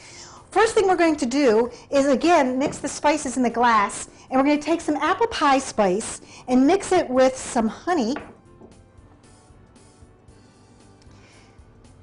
First 0.50 0.74
thing 0.74 0.88
we're 0.88 0.96
going 0.96 1.16
to 1.16 1.26
do 1.26 1.70
is, 1.88 2.06
again, 2.06 2.58
mix 2.58 2.78
the 2.78 2.88
spices 2.88 3.36
in 3.36 3.44
the 3.44 3.50
glass. 3.50 4.08
And 4.30 4.40
we're 4.40 4.44
going 4.44 4.58
to 4.58 4.64
take 4.64 4.80
some 4.80 4.96
apple 4.96 5.28
pie 5.28 5.58
spice 5.58 6.20
and 6.48 6.66
mix 6.66 6.90
it 6.90 7.08
with 7.08 7.36
some 7.36 7.68
honey. 7.68 8.16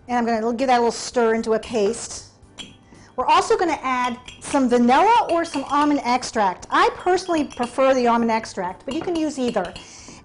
And 0.07 0.17
I'm 0.17 0.25
going 0.25 0.41
to 0.41 0.57
give 0.57 0.67
that 0.67 0.77
a 0.77 0.79
little 0.79 0.91
stir 0.91 1.33
into 1.33 1.53
a 1.53 1.59
paste. 1.59 2.31
We're 3.15 3.25
also 3.25 3.57
going 3.57 3.69
to 3.69 3.85
add 3.85 4.19
some 4.41 4.67
vanilla 4.67 5.27
or 5.31 5.45
some 5.45 5.63
almond 5.65 6.01
extract. 6.03 6.67
I 6.69 6.89
personally 6.95 7.45
prefer 7.45 7.93
the 7.93 8.07
almond 8.07 8.31
extract, 8.31 8.85
but 8.85 8.93
you 8.93 9.01
can 9.01 9.15
use 9.15 9.39
either. 9.39 9.73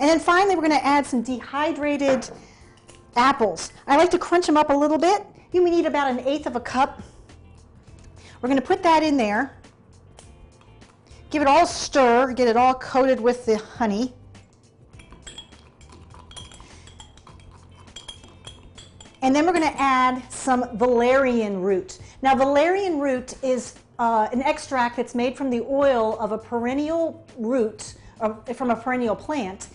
And 0.00 0.08
then 0.08 0.18
finally, 0.18 0.56
we're 0.56 0.66
going 0.66 0.78
to 0.78 0.84
add 0.84 1.06
some 1.06 1.22
dehydrated 1.22 2.28
apples. 3.16 3.72
I 3.86 3.96
like 3.96 4.10
to 4.10 4.18
crunch 4.18 4.46
them 4.46 4.56
up 4.56 4.70
a 4.70 4.74
little 4.74 4.98
bit. 4.98 5.24
You 5.52 5.62
may 5.62 5.70
need 5.70 5.86
about 5.86 6.10
an 6.10 6.20
eighth 6.26 6.46
of 6.46 6.56
a 6.56 6.60
cup. 6.60 7.02
We're 8.40 8.48
going 8.48 8.60
to 8.60 8.66
put 8.66 8.82
that 8.82 9.02
in 9.02 9.16
there. 9.16 9.56
Give 11.30 11.42
it 11.42 11.48
all 11.48 11.62
a 11.62 11.66
stir, 11.66 12.32
get 12.32 12.48
it 12.48 12.56
all 12.56 12.74
coated 12.74 13.20
with 13.20 13.46
the 13.46 13.56
honey. 13.56 14.14
And 19.22 19.36
then 19.36 19.44
we're 19.46 19.52
going 19.52 19.70
to 19.70 19.80
add 19.80 20.24
some 20.32 20.76
valerian 20.76 21.60
root. 21.60 21.98
Now, 22.22 22.34
valerian 22.34 23.00
root 23.00 23.34
is 23.42 23.74
uh, 23.98 24.28
an 24.32 24.42
extract 24.42 24.96
that's 24.96 25.14
made 25.14 25.36
from 25.36 25.50
the 25.50 25.62
oil 25.62 26.18
of 26.18 26.32
a 26.32 26.38
perennial 26.38 27.26
root, 27.38 27.94
from 28.54 28.70
a 28.70 28.76
perennial 28.76 29.16
plant, 29.16 29.68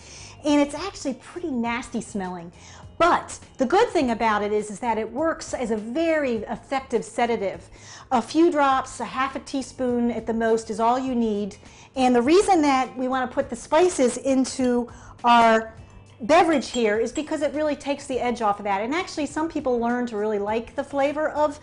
and 0.43 0.61
it's 0.61 0.75
actually 0.75 1.15
pretty 1.15 1.49
nasty 1.49 2.01
smelling. 2.01 2.51
But 2.97 3.39
the 3.57 3.65
good 3.65 3.89
thing 3.89 4.11
about 4.11 4.41
it 4.41 4.53
is, 4.53 4.69
is 4.69 4.79
that 4.79 4.97
it 4.97 5.11
works 5.11 5.53
as 5.53 5.71
a 5.71 5.77
very 5.77 6.37
effective 6.37 7.03
sedative. 7.03 7.67
A 8.11 8.21
few 8.21 8.51
drops, 8.51 8.99
a 8.99 9.05
half 9.05 9.35
a 9.35 9.39
teaspoon 9.39 10.11
at 10.11 10.25
the 10.25 10.33
most 10.33 10.69
is 10.69 10.79
all 10.79 10.97
you 10.97 11.13
need. 11.13 11.57
And 11.95 12.15
the 12.15 12.21
reason 12.21 12.61
that 12.61 12.95
we 12.95 13.07
want 13.07 13.29
to 13.29 13.33
put 13.33 13.49
the 13.49 13.55
spices 13.55 14.17
into 14.17 14.89
our 15.23 15.73
beverage 16.21 16.71
here 16.71 16.97
is 16.97 17.11
because 17.11 17.41
it 17.41 17.53
really 17.53 17.75
takes 17.75 18.07
the 18.07 18.19
edge 18.19 18.41
off 18.41 18.59
of 18.59 18.63
that. 18.63 18.81
And 18.81 18.93
actually 18.95 19.25
some 19.25 19.49
people 19.49 19.77
learn 19.79 20.05
to 20.07 20.17
really 20.17 20.39
like 20.39 20.75
the 20.75 20.83
flavor 20.83 21.29
of 21.29 21.59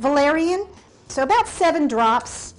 valerian. 0.00 0.66
So 1.08 1.22
about 1.22 1.46
seven 1.46 1.86
drops. 1.86 2.54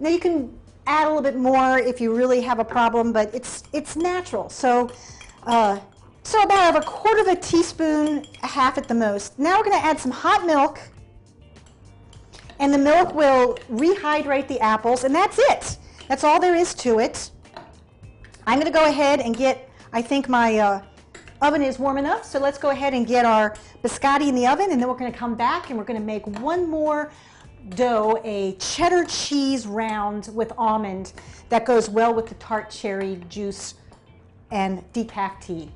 Now 0.00 0.10
you 0.10 0.20
can 0.20 0.56
add 0.86 1.06
a 1.06 1.08
little 1.08 1.22
bit 1.22 1.36
more 1.36 1.78
if 1.78 2.00
you 2.00 2.14
really 2.14 2.40
have 2.42 2.58
a 2.58 2.64
problem, 2.64 3.12
but 3.12 3.34
it's, 3.34 3.64
it's 3.72 3.96
natural. 3.96 4.48
So, 4.48 4.90
uh, 5.44 5.78
so 6.22 6.42
about 6.42 6.76
a 6.76 6.80
quarter 6.86 7.20
of 7.20 7.28
a 7.28 7.36
teaspoon, 7.36 8.26
a 8.42 8.46
half 8.46 8.78
at 8.78 8.88
the 8.88 8.94
most. 8.94 9.38
Now 9.38 9.58
we're 9.58 9.64
going 9.64 9.80
to 9.80 9.84
add 9.84 9.98
some 9.98 10.10
hot 10.10 10.46
milk, 10.46 10.80
and 12.60 12.72
the 12.72 12.78
milk 12.78 13.14
will 13.14 13.56
rehydrate 13.70 14.48
the 14.48 14.60
apples, 14.60 15.04
and 15.04 15.14
that's 15.14 15.38
it. 15.38 15.78
That's 16.08 16.22
all 16.22 16.38
there 16.38 16.54
is 16.54 16.74
to 16.76 16.98
it. 17.00 17.30
I'm 18.46 18.60
going 18.60 18.70
to 18.70 18.78
go 18.78 18.86
ahead 18.86 19.20
and 19.20 19.36
get, 19.36 19.68
I 19.92 20.02
think 20.02 20.28
my 20.28 20.58
uh, 20.58 20.82
oven 21.44 21.62
is 21.62 21.78
warm 21.78 21.98
enough, 21.98 22.24
so 22.24 22.38
let's 22.38 22.56
go 22.56 22.70
ahead 22.70 22.94
and 22.94 23.06
get 23.06 23.26
our 23.26 23.54
biscotti 23.82 24.28
in 24.28 24.34
the 24.34 24.46
oven, 24.46 24.72
and 24.72 24.80
then 24.80 24.88
we're 24.88 24.96
to 25.12 25.18
come 25.18 25.34
back 25.34 25.68
and 25.68 25.78
we're 25.78 25.84
to 26.00 26.04
make 26.04 26.26
one 26.40 26.68
more 26.68 27.12
dough, 27.70 28.18
a 28.24 28.54
cheddar 28.54 29.04
cheese 29.04 29.66
round 29.66 30.30
with 30.32 30.52
almond 30.56 31.12
that 31.50 31.66
goes 31.66 31.90
well 31.90 32.14
with 32.14 32.26
the 32.28 32.34
tart 32.36 32.70
cherry 32.70 33.20
juice 33.28 33.74
and 34.50 34.82
decaf 34.94 35.38
tea. 35.40 35.70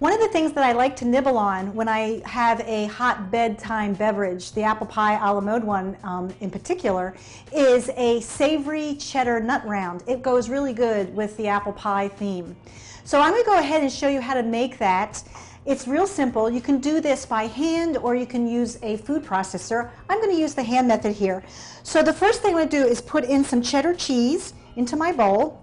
One 0.00 0.14
of 0.14 0.20
the 0.20 0.28
things 0.28 0.54
that 0.54 0.64
I 0.64 0.72
like 0.72 0.96
to 0.96 1.04
nibble 1.04 1.36
on 1.36 1.74
when 1.74 1.86
I 1.86 2.22
have 2.24 2.60
a 2.60 2.86
hot 2.86 3.30
bedtime 3.30 3.92
beverage, 3.92 4.52
the 4.52 4.62
apple 4.62 4.86
pie 4.86 5.18
a 5.22 5.30
la 5.30 5.42
mode 5.42 5.62
one 5.62 5.94
um, 6.04 6.32
in 6.40 6.50
particular, 6.50 7.14
is 7.52 7.90
a 7.98 8.18
savory 8.20 8.94
cheddar 8.94 9.40
nut 9.40 9.62
round. 9.66 10.02
It 10.06 10.22
goes 10.22 10.48
really 10.48 10.72
good 10.72 11.14
with 11.14 11.36
the 11.36 11.48
apple 11.48 11.74
pie 11.74 12.08
theme. 12.08 12.56
So 13.04 13.20
I'm 13.20 13.32
going 13.32 13.42
to 13.42 13.46
go 13.46 13.58
ahead 13.58 13.82
and 13.82 13.92
show 13.92 14.08
you 14.08 14.22
how 14.22 14.32
to 14.32 14.42
make 14.42 14.78
that. 14.78 15.22
It's 15.66 15.86
real 15.86 16.06
simple. 16.06 16.48
You 16.48 16.62
can 16.62 16.78
do 16.78 17.02
this 17.02 17.26
by 17.26 17.42
hand 17.42 17.98
or 17.98 18.14
you 18.14 18.24
can 18.24 18.48
use 18.48 18.78
a 18.82 18.96
food 18.96 19.22
processor. 19.22 19.90
I'm 20.08 20.18
going 20.18 20.34
to 20.34 20.40
use 20.40 20.54
the 20.54 20.64
hand 20.64 20.88
method 20.88 21.12
here. 21.12 21.44
So 21.82 22.02
the 22.02 22.14
first 22.14 22.40
thing 22.40 22.52
I'm 22.52 22.56
going 22.56 22.70
to 22.70 22.84
do 22.84 22.86
is 22.86 23.02
put 23.02 23.24
in 23.24 23.44
some 23.44 23.60
cheddar 23.60 23.94
cheese 23.94 24.54
into 24.76 24.96
my 24.96 25.12
bowl 25.12 25.62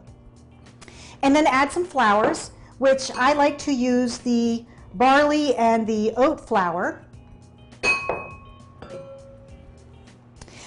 and 1.24 1.36
then 1.36 1.48
add 1.48 1.72
some 1.72 1.86
flours 1.86 2.51
which 2.77 3.12
I 3.12 3.34
like 3.34 3.57
to 3.60 3.72
use 3.72 4.17
the 4.19 4.65
barley 4.93 5.55
and 5.55 5.86
the 5.88 6.13
oat 6.17 6.39
flour. 6.39 7.01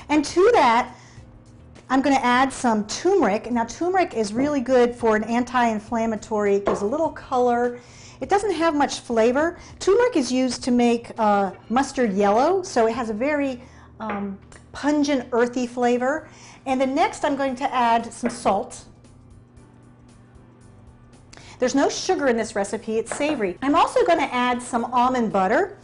And 0.09 0.25
to 0.25 0.51
that, 0.55 0.97
I'm 1.89 2.03
going 2.03 2.15
to 2.15 2.25
add 2.25 2.53
some 2.53 2.87
turmeric. 2.87 3.51
Now 3.51 3.65
turmeric 3.65 4.15
is 4.15 4.33
really 4.33 4.61
good 4.61 4.95
for 4.95 5.17
an 5.17 5.25
anti-inflammatory, 5.25 6.57
it 6.57 6.67
gives 6.67 6.83
a 6.83 6.87
little 6.87 7.11
color. 7.11 7.81
It 8.21 8.29
doesn't 8.29 8.53
have 8.53 8.75
much 8.75 9.01
flavor. 9.01 9.59
Turmeric 9.79 10.15
is 10.15 10.31
used 10.31 10.63
to 10.65 10.71
make 10.71 11.11
uh, 11.19 11.53
mustard 11.71 12.13
yellow, 12.13 12.63
so 12.63 12.87
it 12.87 12.93
has 12.93 13.09
a 13.09 13.15
very 13.15 13.63
um, 13.99 14.39
pungent, 14.73 15.29
earthy 15.33 15.67
flavor. 15.67 16.29
And 16.67 16.81
then 16.81 16.95
next 16.95 17.25
I'm 17.25 17.35
going 17.35 17.57
to 17.57 17.75
add 17.75 18.13
some 18.13 18.31
salt. 18.31 18.85
There's 21.61 21.75
no 21.75 21.91
sugar 21.91 22.27
in 22.29 22.39
this 22.39 22.57
recipe, 22.57 22.97
it's 22.97 23.15
savory. 23.15 23.59
I'm 23.61 23.75
also 23.75 24.05
going 24.07 24.19
to 24.19 24.35
add 24.35 24.63
some 24.63 24.87
almond 24.87 25.31
butter 25.31 25.77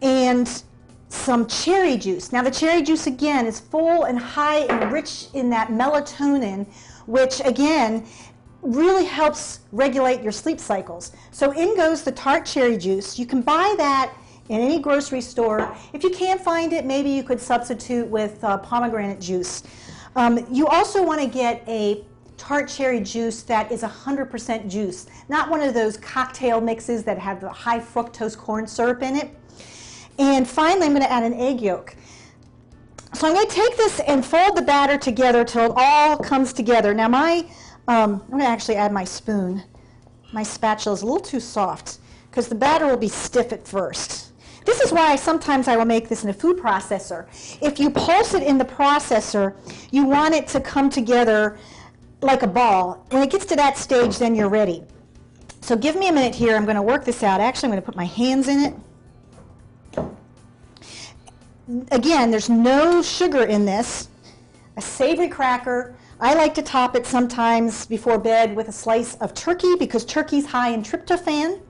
and 0.00 0.62
some 1.08 1.48
cherry 1.48 1.96
juice. 1.96 2.30
Now 2.32 2.44
the 2.44 2.50
cherry 2.50 2.80
juice 2.80 3.08
again 3.08 3.44
is 3.46 3.58
full 3.58 4.04
and 4.04 4.16
high 4.16 4.60
and 4.66 4.92
rich 4.92 5.26
in 5.34 5.50
that 5.50 5.68
melatonin, 5.68 6.64
which 7.06 7.40
again 7.44 8.06
really 8.62 9.04
helps 9.04 9.60
regulate 9.72 10.22
your 10.22 10.30
sleep 10.30 10.60
cycles. 10.60 11.10
So 11.32 11.50
in 11.52 11.76
goes 11.76 12.04
the 12.04 12.12
tart 12.12 12.46
cherry 12.46 12.78
juice. 12.78 13.18
You 13.18 13.26
can 13.26 13.42
buy 13.42 13.74
that 13.78 14.14
in 14.48 14.60
any 14.60 14.78
grocery 14.78 15.22
store. 15.22 15.76
If 15.92 16.04
you 16.04 16.10
can't 16.10 16.40
find 16.40 16.72
it, 16.72 16.84
maybe 16.84 17.10
you 17.10 17.24
could 17.24 17.40
substitute 17.40 18.06
with 18.06 18.44
uh, 18.44 18.58
pomegranate 18.58 19.20
juice. 19.20 19.64
Um, 20.14 20.46
you 20.52 20.68
also 20.68 21.02
want 21.02 21.20
to 21.20 21.26
get 21.26 21.64
a 21.66 22.04
tart 22.40 22.68
cherry 22.68 23.00
juice 23.00 23.42
that 23.42 23.70
is 23.70 23.82
100% 23.82 24.68
juice, 24.68 25.06
not 25.28 25.50
one 25.50 25.60
of 25.60 25.74
those 25.74 25.98
cocktail 25.98 26.58
mixes 26.58 27.04
that 27.04 27.18
have 27.18 27.38
the 27.38 27.50
high 27.50 27.78
fructose 27.78 28.36
corn 28.36 28.66
syrup 28.66 29.02
in 29.02 29.14
it. 29.14 29.30
And 30.18 30.48
finally, 30.48 30.86
I'm 30.86 30.92
going 30.92 31.02
to 31.02 31.12
add 31.12 31.22
an 31.22 31.34
egg 31.34 31.60
yolk. 31.60 31.94
So 33.12 33.28
I'm 33.28 33.34
going 33.34 33.46
to 33.46 33.54
take 33.54 33.76
this 33.76 34.00
and 34.00 34.24
fold 34.24 34.56
the 34.56 34.62
batter 34.62 34.96
together 34.96 35.44
till 35.44 35.66
it 35.66 35.72
all 35.76 36.16
comes 36.16 36.54
together. 36.54 36.94
Now 36.94 37.08
my, 37.08 37.46
um, 37.86 38.22
I'm 38.22 38.30
going 38.30 38.40
to 38.40 38.48
actually 38.48 38.76
add 38.76 38.90
my 38.90 39.04
spoon. 39.04 39.62
My 40.32 40.42
spatula 40.42 40.94
is 40.94 41.02
a 41.02 41.04
little 41.04 41.20
too 41.20 41.40
soft 41.40 41.98
because 42.30 42.48
the 42.48 42.54
batter 42.54 42.86
will 42.86 42.96
be 42.96 43.08
stiff 43.08 43.52
at 43.52 43.68
first. 43.68 44.32
This 44.64 44.80
is 44.80 44.92
why 44.92 45.16
sometimes 45.16 45.68
I 45.68 45.76
will 45.76 45.84
make 45.84 46.08
this 46.08 46.24
in 46.24 46.30
a 46.30 46.34
food 46.34 46.56
processor. 46.58 47.26
If 47.60 47.78
you 47.78 47.90
pulse 47.90 48.32
it 48.32 48.42
in 48.42 48.56
the 48.56 48.64
processor, 48.64 49.56
you 49.90 50.04
want 50.04 50.34
it 50.34 50.48
to 50.48 50.60
come 50.60 50.88
together 50.88 51.58
like 52.22 52.42
a 52.42 52.46
ball. 52.46 53.04
When 53.10 53.22
it 53.22 53.30
gets 53.30 53.46
to 53.46 53.56
that 53.56 53.78
stage, 53.78 54.18
then 54.18 54.34
you're 54.34 54.48
ready. 54.48 54.84
So 55.60 55.76
give 55.76 55.96
me 55.96 56.08
a 56.08 56.12
minute 56.12 56.34
here. 56.34 56.56
I'm 56.56 56.64
going 56.64 56.76
to 56.76 56.82
work 56.82 57.04
this 57.04 57.22
out. 57.22 57.40
Actually, 57.40 57.68
I'm 57.68 57.70
going 57.72 57.82
to 57.82 57.86
put 57.86 57.96
my 57.96 58.04
hands 58.04 58.48
in 58.48 58.60
it. 58.60 58.74
Again, 61.92 62.30
there's 62.30 62.50
no 62.50 63.02
sugar 63.02 63.44
in 63.44 63.64
this. 63.64 64.08
A 64.76 64.82
savory 64.82 65.28
cracker. 65.28 65.94
I 66.20 66.34
like 66.34 66.54
to 66.54 66.62
top 66.62 66.96
it 66.96 67.06
sometimes 67.06 67.86
before 67.86 68.18
bed 68.18 68.54
with 68.54 68.68
a 68.68 68.72
slice 68.72 69.14
of 69.16 69.34
turkey 69.34 69.74
because 69.78 70.04
turkey's 70.04 70.46
high 70.46 70.70
in 70.70 70.82
tryptophan. 70.82 71.60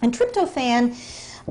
And 0.00 0.16
tryptophan 0.16 0.96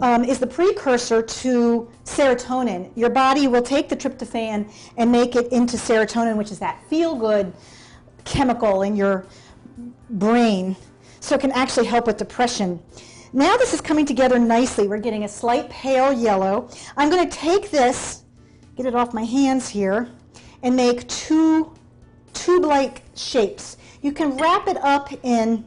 um, 0.01 0.23
is 0.23 0.39
the 0.39 0.47
precursor 0.47 1.21
to 1.21 1.89
serotonin. 2.05 2.91
Your 2.95 3.09
body 3.09 3.47
will 3.47 3.61
take 3.61 3.87
the 3.89 3.95
tryptophan 3.95 4.71
and 4.97 5.11
make 5.11 5.35
it 5.35 5.51
into 5.51 5.77
serotonin, 5.77 6.37
which 6.37 6.51
is 6.51 6.59
that 6.59 6.83
feel-good 6.89 7.53
chemical 8.25 8.83
in 8.83 8.95
your 8.95 9.25
brain. 10.09 10.75
So 11.19 11.35
it 11.35 11.41
can 11.41 11.51
actually 11.51 11.85
help 11.85 12.07
with 12.07 12.17
depression. 12.17 12.81
Now 13.33 13.55
this 13.57 13.73
is 13.73 13.81
coming 13.81 14.05
together 14.05 14.37
nicely. 14.39 14.87
We're 14.87 14.97
getting 14.97 15.23
a 15.23 15.29
slight 15.29 15.69
pale 15.69 16.11
yellow. 16.11 16.69
I'm 16.97 17.09
going 17.09 17.29
to 17.29 17.37
take 17.37 17.71
this, 17.71 18.23
get 18.75 18.85
it 18.85 18.95
off 18.95 19.13
my 19.13 19.23
hands 19.23 19.69
here, 19.69 20.09
and 20.63 20.75
make 20.75 21.07
two 21.07 21.73
tube-like 22.33 23.03
shapes. 23.15 23.77
You 24.01 24.11
can 24.11 24.35
wrap 24.37 24.67
it 24.67 24.77
up 24.77 25.13
in 25.23 25.63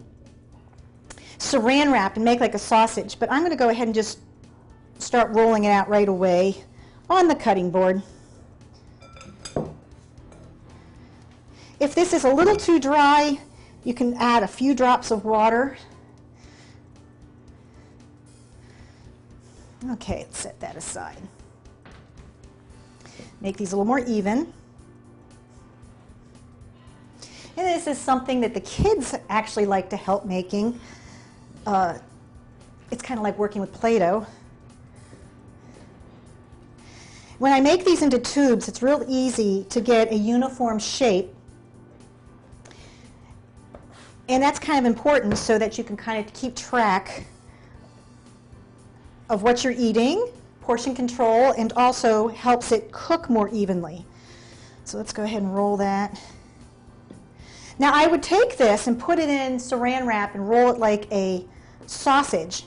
saran 1.38 1.92
wrap 1.92 2.16
and 2.16 2.24
make 2.24 2.40
like 2.40 2.54
a 2.54 2.58
sausage, 2.58 3.18
but 3.18 3.30
I'm 3.30 3.40
going 3.40 3.50
to 3.50 3.56
go 3.56 3.68
ahead 3.68 3.86
and 3.86 3.94
just 3.94 4.18
start 4.98 5.30
rolling 5.32 5.64
it 5.64 5.70
out 5.70 5.88
right 5.88 6.08
away 6.08 6.56
on 7.08 7.28
the 7.28 7.34
cutting 7.34 7.70
board. 7.70 8.02
If 11.84 11.94
this 11.94 12.14
is 12.14 12.24
a 12.24 12.32
little 12.32 12.56
too 12.56 12.80
dry, 12.80 13.38
you 13.84 13.92
can 13.92 14.14
add 14.14 14.42
a 14.42 14.48
few 14.48 14.74
drops 14.74 15.10
of 15.10 15.26
water. 15.26 15.76
Okay, 19.90 20.20
let's 20.20 20.38
set 20.38 20.58
that 20.60 20.76
aside. 20.76 21.18
Make 23.42 23.58
these 23.58 23.72
a 23.72 23.76
little 23.76 23.84
more 23.84 23.98
even. 23.98 24.50
And 27.58 27.66
this 27.66 27.86
is 27.86 27.98
something 27.98 28.40
that 28.40 28.54
the 28.54 28.62
kids 28.62 29.14
actually 29.28 29.66
like 29.66 29.90
to 29.90 29.96
help 29.98 30.24
making. 30.24 30.80
Uh, 31.66 31.98
it's 32.90 33.02
kind 33.02 33.20
of 33.20 33.24
like 33.24 33.36
working 33.36 33.60
with 33.60 33.74
Play-Doh. 33.74 34.26
When 37.38 37.52
I 37.52 37.60
make 37.60 37.84
these 37.84 38.00
into 38.00 38.18
tubes, 38.18 38.68
it's 38.68 38.82
real 38.82 39.04
easy 39.06 39.66
to 39.68 39.82
get 39.82 40.10
a 40.10 40.16
uniform 40.16 40.78
shape 40.78 41.34
and 44.28 44.42
that's 44.42 44.58
kind 44.58 44.78
of 44.78 44.90
important 44.90 45.36
so 45.36 45.58
that 45.58 45.76
you 45.76 45.84
can 45.84 45.96
kind 45.96 46.24
of 46.24 46.32
keep 46.32 46.56
track 46.56 47.26
of 49.28 49.42
what 49.42 49.64
you're 49.64 49.74
eating, 49.76 50.28
portion 50.60 50.94
control, 50.94 51.52
and 51.58 51.72
also 51.74 52.28
helps 52.28 52.72
it 52.72 52.90
cook 52.92 53.28
more 53.28 53.48
evenly. 53.50 54.04
So 54.84 54.98
let's 54.98 55.12
go 55.12 55.22
ahead 55.22 55.42
and 55.42 55.54
roll 55.54 55.76
that. 55.78 56.20
Now 57.78 57.92
I 57.92 58.06
would 58.06 58.22
take 58.22 58.56
this 58.56 58.86
and 58.86 58.98
put 58.98 59.18
it 59.18 59.28
in 59.28 59.56
saran 59.56 60.06
wrap 60.06 60.34
and 60.34 60.48
roll 60.48 60.70
it 60.70 60.78
like 60.78 61.10
a 61.10 61.44
sausage. 61.86 62.64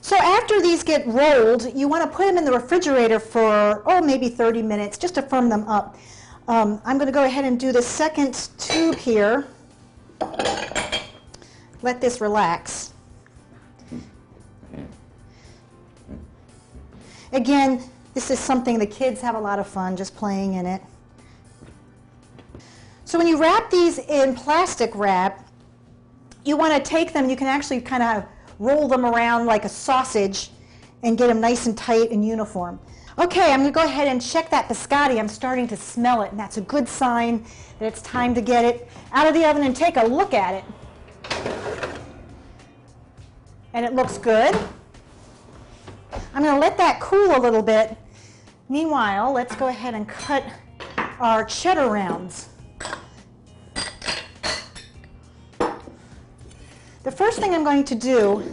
So 0.00 0.16
after 0.16 0.60
these 0.60 0.82
get 0.82 1.06
rolled, 1.06 1.74
you 1.74 1.88
want 1.88 2.04
to 2.04 2.14
put 2.14 2.26
them 2.26 2.36
in 2.36 2.44
the 2.44 2.52
refrigerator 2.52 3.18
for, 3.18 3.82
oh, 3.86 4.02
maybe 4.02 4.28
30 4.28 4.60
minutes 4.62 4.98
just 4.98 5.14
to 5.14 5.22
firm 5.22 5.48
them 5.48 5.66
up. 5.66 5.96
Um, 6.46 6.80
I'm 6.84 6.98
going 6.98 7.06
to 7.06 7.12
go 7.12 7.24
ahead 7.24 7.46
and 7.46 7.58
do 7.58 7.72
the 7.72 7.80
second 7.80 8.50
tube 8.58 8.96
here. 8.96 9.46
Let 11.84 12.00
this 12.00 12.22
relax. 12.22 12.94
Again, 17.30 17.82
this 18.14 18.30
is 18.30 18.38
something 18.38 18.78
the 18.78 18.86
kids 18.86 19.20
have 19.20 19.34
a 19.34 19.38
lot 19.38 19.58
of 19.58 19.66
fun 19.66 19.94
just 19.94 20.16
playing 20.16 20.54
in 20.54 20.64
it. 20.64 20.80
So 23.04 23.18
when 23.18 23.26
you 23.26 23.38
wrap 23.38 23.70
these 23.70 23.98
in 23.98 24.34
plastic 24.34 24.92
wrap, 24.94 25.46
you 26.46 26.56
want 26.56 26.72
to 26.72 26.80
take 26.80 27.12
them, 27.12 27.28
you 27.28 27.36
can 27.36 27.48
actually 27.48 27.82
kind 27.82 28.02
of 28.02 28.24
roll 28.58 28.88
them 28.88 29.04
around 29.04 29.44
like 29.44 29.66
a 29.66 29.68
sausage 29.68 30.52
and 31.02 31.18
get 31.18 31.26
them 31.26 31.38
nice 31.38 31.66
and 31.66 31.76
tight 31.76 32.10
and 32.10 32.26
uniform. 32.26 32.80
Okay, 33.18 33.52
I'm 33.52 33.60
going 33.60 33.70
to 33.70 33.78
go 33.78 33.84
ahead 33.84 34.08
and 34.08 34.22
check 34.22 34.48
that 34.48 34.70
biscotti. 34.70 35.18
I'm 35.18 35.28
starting 35.28 35.68
to 35.68 35.76
smell 35.76 36.22
it, 36.22 36.30
and 36.30 36.40
that's 36.40 36.56
a 36.56 36.62
good 36.62 36.88
sign 36.88 37.44
that 37.78 37.84
it's 37.84 38.00
time 38.00 38.34
to 38.36 38.40
get 38.40 38.64
it 38.64 38.88
out 39.12 39.26
of 39.26 39.34
the 39.34 39.44
oven 39.46 39.64
and 39.64 39.76
take 39.76 39.98
a 39.98 40.06
look 40.06 40.32
at 40.32 40.54
it. 40.54 40.64
And 43.74 43.84
it 43.84 43.92
looks 43.92 44.18
good. 44.18 44.54
I'm 46.32 46.42
going 46.42 46.54
to 46.54 46.60
let 46.60 46.78
that 46.78 47.00
cool 47.00 47.36
a 47.36 47.40
little 47.40 47.62
bit. 47.62 47.96
Meanwhile, 48.68 49.32
let's 49.32 49.54
go 49.56 49.66
ahead 49.66 49.94
and 49.94 50.08
cut 50.08 50.44
our 51.18 51.44
cheddar 51.44 51.88
rounds. 51.88 52.48
The 57.02 57.10
first 57.10 57.38
thing 57.40 57.52
I'm 57.52 57.64
going 57.64 57.84
to 57.84 57.94
do 57.96 58.44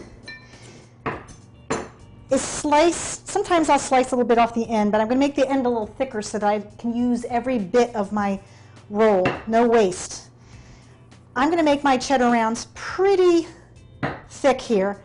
is 2.31 2.41
slice, 2.41 3.21
sometimes 3.25 3.69
I'll 3.69 3.79
slice 3.79 4.11
a 4.11 4.15
little 4.15 4.27
bit 4.27 4.37
off 4.37 4.53
the 4.55 4.67
end, 4.67 4.91
but 4.91 4.99
I'm 4.99 5.07
going 5.07 5.19
to 5.19 5.25
make 5.25 5.35
the 5.35 5.47
end 5.47 5.65
a 5.65 5.69
little 5.69 5.87
thicker 5.87 6.21
so 6.21 6.39
that 6.39 6.47
I 6.47 6.59
can 6.77 6.95
use 6.95 7.25
every 7.25 7.59
bit 7.59 7.95
of 7.95 8.11
my 8.11 8.39
roll, 8.89 9.25
no 9.47 9.67
waste. 9.67 10.29
I'm 11.35 11.47
going 11.47 11.59
to 11.59 11.63
make 11.63 11.83
my 11.83 11.97
cheddar 11.97 12.31
rounds 12.31 12.67
pretty 12.73 13.47
thick 14.29 14.59
here. 14.59 14.99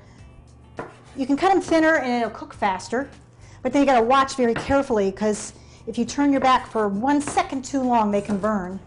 You 1.17 1.27
can 1.27 1.37
cut 1.37 1.51
them 1.51 1.63
thinner 1.63 1.97
and 1.97 2.23
it'll 2.23 2.37
cook 2.37 2.53
faster, 2.53 3.09
but 3.63 3.73
then 3.73 3.81
you 3.81 3.87
got 3.87 3.99
to 3.99 4.05
watch 4.05 4.37
very 4.37 4.53
carefully 4.53 5.11
because 5.11 5.55
if 5.87 5.97
you 5.97 6.05
turn 6.05 6.31
your 6.31 6.43
back 6.43 6.67
for 6.67 6.89
one 6.89 7.23
second 7.23 7.65
too 7.65 7.81
long, 7.81 8.11
they 8.11 8.21
can 8.21 8.37
burn. 8.37 8.79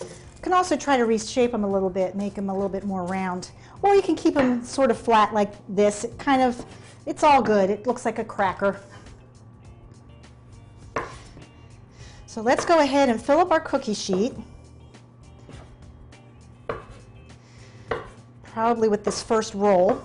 You 0.00 0.42
can 0.42 0.52
also 0.52 0.76
try 0.76 0.98
to 0.98 1.06
reshape 1.06 1.52
them 1.52 1.64
a 1.64 1.70
little 1.70 1.88
bit, 1.88 2.14
make 2.14 2.34
them 2.34 2.50
a 2.50 2.52
little 2.52 2.68
bit 2.68 2.84
more 2.84 3.04
round. 3.04 3.50
Or 3.82 3.94
you 3.94 4.02
can 4.02 4.14
keep 4.14 4.34
them 4.34 4.62
sort 4.62 4.90
of 4.90 4.98
flat 4.98 5.32
like 5.32 5.52
this. 5.68 6.04
It 6.04 6.18
kind 6.18 6.42
of, 6.42 6.64
it's 7.06 7.22
all 7.22 7.40
good. 7.40 7.70
It 7.70 7.86
looks 7.86 8.04
like 8.04 8.18
a 8.18 8.24
cracker. 8.24 8.78
So 12.26 12.42
let's 12.42 12.64
go 12.64 12.80
ahead 12.80 13.08
and 13.08 13.20
fill 13.20 13.38
up 13.38 13.50
our 13.50 13.60
cookie 13.60 13.94
sheet. 13.94 14.34
Probably 18.44 18.88
with 18.88 19.02
this 19.02 19.22
first 19.22 19.54
roll. 19.54 20.02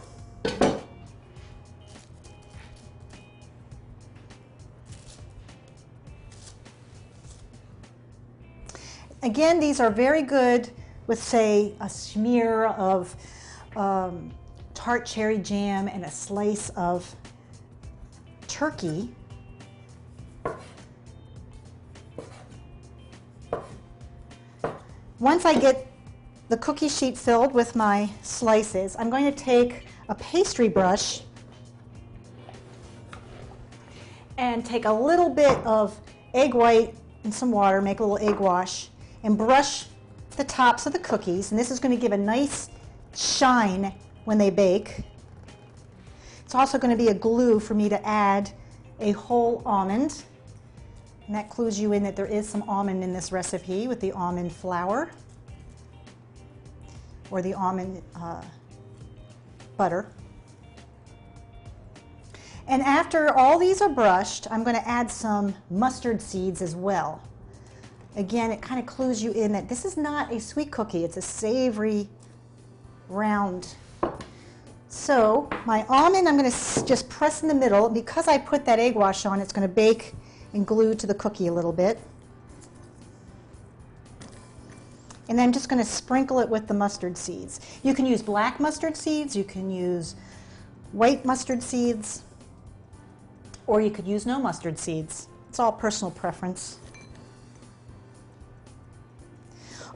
Again, 9.25 9.59
these 9.59 9.79
are 9.79 9.89
very 9.89 10.21
good 10.21 10.69
with, 11.07 11.21
say, 11.21 11.73
a 11.79 11.89
smear 11.89 12.65
of 12.65 13.15
um, 13.75 14.31
tart 14.75 15.03
cherry 15.03 15.39
jam 15.39 15.87
and 15.87 16.05
a 16.05 16.11
slice 16.11 16.69
of 16.75 17.15
turkey. 18.47 19.09
Once 25.17 25.43
I 25.43 25.59
get 25.59 25.87
the 26.49 26.57
cookie 26.57 26.87
sheet 26.87 27.17
filled 27.17 27.51
with 27.51 27.75
my 27.75 28.07
slices, 28.21 28.95
I'm 28.99 29.09
going 29.09 29.25
to 29.25 29.31
take 29.31 29.87
a 30.07 30.13
pastry 30.13 30.69
brush 30.69 31.21
and 34.37 34.63
take 34.63 34.85
a 34.85 34.93
little 34.93 35.31
bit 35.31 35.57
of 35.65 35.99
egg 36.35 36.53
white 36.53 36.93
and 37.23 37.33
some 37.33 37.51
water, 37.51 37.81
make 37.81 38.01
a 38.01 38.03
little 38.05 38.29
egg 38.29 38.39
wash, 38.39 38.89
and 39.25 39.37
brush 39.37 39.87
the 40.37 40.43
tops 40.43 40.85
of 40.85 40.93
the 40.93 40.99
cookies. 40.99 41.51
And 41.51 41.59
this 41.59 41.71
is 41.71 41.79
going 41.79 41.93
to 41.93 41.99
give 41.99 42.11
a 42.11 42.17
nice 42.17 42.69
shine 43.15 43.91
when 44.23 44.37
they 44.37 44.51
bake. 44.51 45.01
It's 46.45 46.53
also 46.53 46.77
going 46.77 46.95
to 46.95 47.03
be 47.03 47.09
a 47.09 47.13
glue 47.13 47.59
for 47.59 47.73
me 47.73 47.89
to 47.89 48.07
add 48.07 48.51
a 48.99 49.11
whole 49.11 49.63
almond. 49.65 50.23
And 51.25 51.35
that 51.35 51.49
clues 51.49 51.79
you 51.79 51.91
in 51.93 52.03
that 52.03 52.15
there 52.15 52.27
is 52.27 52.47
some 52.47 52.61
almond 52.69 53.03
in 53.03 53.13
this 53.13 53.31
recipe 53.31 53.87
with 53.87 53.99
the 53.99 54.11
almond 54.11 54.51
flour 54.51 55.09
or 57.31 57.41
the 57.41 57.55
almond 57.55 58.03
uh, 58.15 58.43
butter. 59.75 60.07
And 62.67 62.83
after 62.83 63.35
all 63.35 63.57
these 63.57 63.81
are 63.81 63.89
brushed, 63.89 64.47
I'm 64.51 64.63
going 64.63 64.75
to 64.75 64.87
add 64.87 65.09
some 65.09 65.55
mustard 65.71 66.21
seeds 66.21 66.61
as 66.61 66.75
well. 66.75 67.21
Again, 68.15 68.51
it 68.51 68.61
kind 68.61 68.79
of 68.79 68.85
clues 68.85 69.21
you 69.21 69.31
in 69.31 69.51
that 69.51 69.67
this 69.67 69.83
is 69.83 69.97
not 69.97 70.31
a 70.31 70.39
sweet 70.39 70.71
cookie, 70.71 71.03
it's 71.03 71.17
a 71.17 71.21
savory 71.21 72.07
round. 73.09 73.75
So 74.87 75.49
my 75.65 75.85
almond, 75.89 76.27
I'm 76.27 76.37
going 76.37 76.49
to 76.49 76.85
just 76.85 77.09
press 77.09 77.41
in 77.41 77.49
the 77.49 77.53
middle. 77.53 77.89
Because 77.89 78.27
I 78.29 78.37
put 78.37 78.65
that 78.65 78.79
egg 78.79 78.95
wash 78.95 79.25
on, 79.25 79.41
it's 79.41 79.51
going 79.51 79.67
to 79.67 79.73
bake 79.73 80.13
and 80.53 80.65
glue 80.65 80.95
to 80.95 81.05
the 81.05 81.13
cookie 81.13 81.47
a 81.47 81.53
little 81.53 81.73
bit. 81.73 81.99
And 85.27 85.37
then 85.37 85.47
I'm 85.47 85.51
just 85.51 85.67
going 85.67 85.83
to 85.83 85.89
sprinkle 85.89 86.39
it 86.39 86.47
with 86.47 86.67
the 86.67 86.73
mustard 86.73 87.17
seeds. 87.17 87.59
You 87.83 87.93
can 87.93 88.05
use 88.05 88.21
black 88.21 88.59
mustard 88.59 88.95
seeds, 88.95 89.35
you 89.35 89.43
can 89.43 89.69
use 89.69 90.15
white 90.91 91.25
mustard 91.25 91.61
seeds, 91.61 92.21
or 93.67 93.81
you 93.81 93.89
could 93.89 94.07
use 94.07 94.25
no 94.25 94.39
mustard 94.39 94.77
seeds. 94.79 95.27
It's 95.49 95.59
all 95.59 95.71
personal 95.71 96.11
preference. 96.11 96.79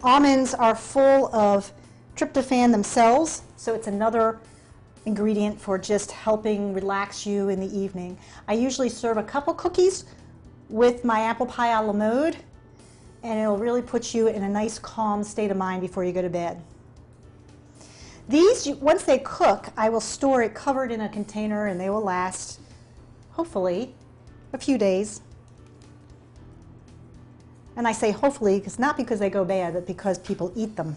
Almonds 0.01 0.53
are 0.53 0.75
full 0.75 1.33
of 1.35 1.73
tryptophan 2.15 2.71
themselves, 2.71 3.41
so 3.57 3.73
it's 3.73 3.87
another 3.87 4.39
ingredient 5.05 5.59
for 5.59 5.77
just 5.77 6.11
helping 6.11 6.73
relax 6.73 7.25
you 7.25 7.49
in 7.49 7.59
the 7.59 7.77
evening. 7.77 8.17
I 8.47 8.53
usually 8.53 8.87
serve 8.87 9.17
a 9.17 9.23
couple 9.23 9.53
cookies 9.53 10.05
with 10.69 11.03
my 11.03 11.21
apple 11.21 11.45
pie 11.45 11.77
a 11.77 11.83
la 11.83 11.91
mode, 11.91 12.37
and 13.23 13.39
it'll 13.39 13.57
really 13.57 13.81
put 13.81 14.13
you 14.13 14.27
in 14.27 14.43
a 14.43 14.49
nice 14.49 14.79
calm 14.79 15.21
state 15.21 15.51
of 15.51 15.57
mind 15.57 15.81
before 15.81 16.05
you 16.05 16.13
go 16.13 16.21
to 16.21 16.29
bed. 16.29 16.61
These, 18.29 18.67
once 18.75 19.03
they 19.03 19.19
cook, 19.19 19.67
I 19.75 19.89
will 19.89 19.99
store 19.99 20.43
it 20.43 20.53
covered 20.53 20.91
in 20.91 21.01
a 21.01 21.09
container 21.09 21.67
and 21.67 21.79
they 21.79 21.89
will 21.89 22.03
last, 22.03 22.61
hopefully, 23.31 23.95
a 24.53 24.57
few 24.57 24.77
days. 24.77 25.21
And 27.75 27.87
I 27.87 27.91
say 27.91 28.11
hopefully, 28.11 28.59
because 28.59 28.77
not 28.77 28.97
because 28.97 29.19
they 29.19 29.29
go 29.29 29.45
bad, 29.45 29.73
but 29.73 29.87
because 29.87 30.17
people 30.19 30.51
eat 30.55 30.75
them. 30.75 30.95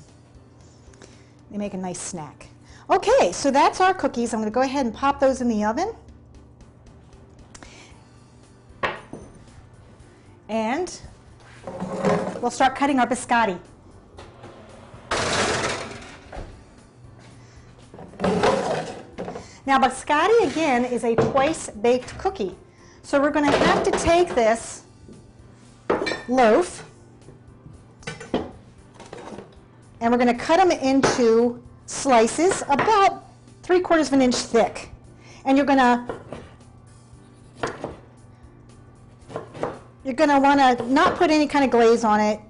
They 1.50 1.58
make 1.58 1.74
a 1.74 1.76
nice 1.76 2.00
snack. 2.00 2.48
Okay, 2.90 3.30
so 3.32 3.50
that's 3.50 3.80
our 3.80 3.94
cookies. 3.94 4.34
I'm 4.34 4.40
going 4.40 4.50
to 4.50 4.54
go 4.54 4.62
ahead 4.62 4.86
and 4.86 4.94
pop 4.94 5.20
those 5.20 5.40
in 5.40 5.48
the 5.48 5.64
oven. 5.64 5.94
And 10.48 11.00
we'll 12.40 12.50
start 12.50 12.74
cutting 12.74 12.98
our 12.98 13.06
biscotti. 13.06 13.58
Now 19.64 19.78
biscotti 19.78 20.50
again 20.50 20.84
is 20.84 21.04
a 21.04 21.14
twice 21.14 21.70
baked 21.70 22.18
cookie. 22.18 22.56
So 23.02 23.20
we're 23.20 23.30
going 23.30 23.50
to 23.50 23.56
have 23.58 23.82
to 23.84 23.90
take 23.92 24.34
this 24.34 24.82
loaf 26.36 26.84
and 30.02 30.10
we're 30.10 30.18
going 30.18 30.36
to 30.36 30.44
cut 30.44 30.56
them 30.56 30.72
into 30.72 31.62
slices 31.86 32.64
about 32.68 33.22
three 33.62 33.78
quarters 33.78 34.08
of 34.08 34.14
an 34.14 34.22
inch 34.22 34.34
thick. 34.34 34.90
And 35.44 35.56
you're 35.56 35.64
going 35.64 35.78
to 35.78 36.14
you're 40.04 40.14
going 40.14 40.30
to 40.30 40.40
want 40.40 40.78
to 40.78 40.84
not 40.92 41.14
put 41.14 41.30
any 41.30 41.46
kind 41.46 41.64
of 41.64 41.70
glaze 41.70 42.02
on 42.02 42.20
it. 42.20 42.40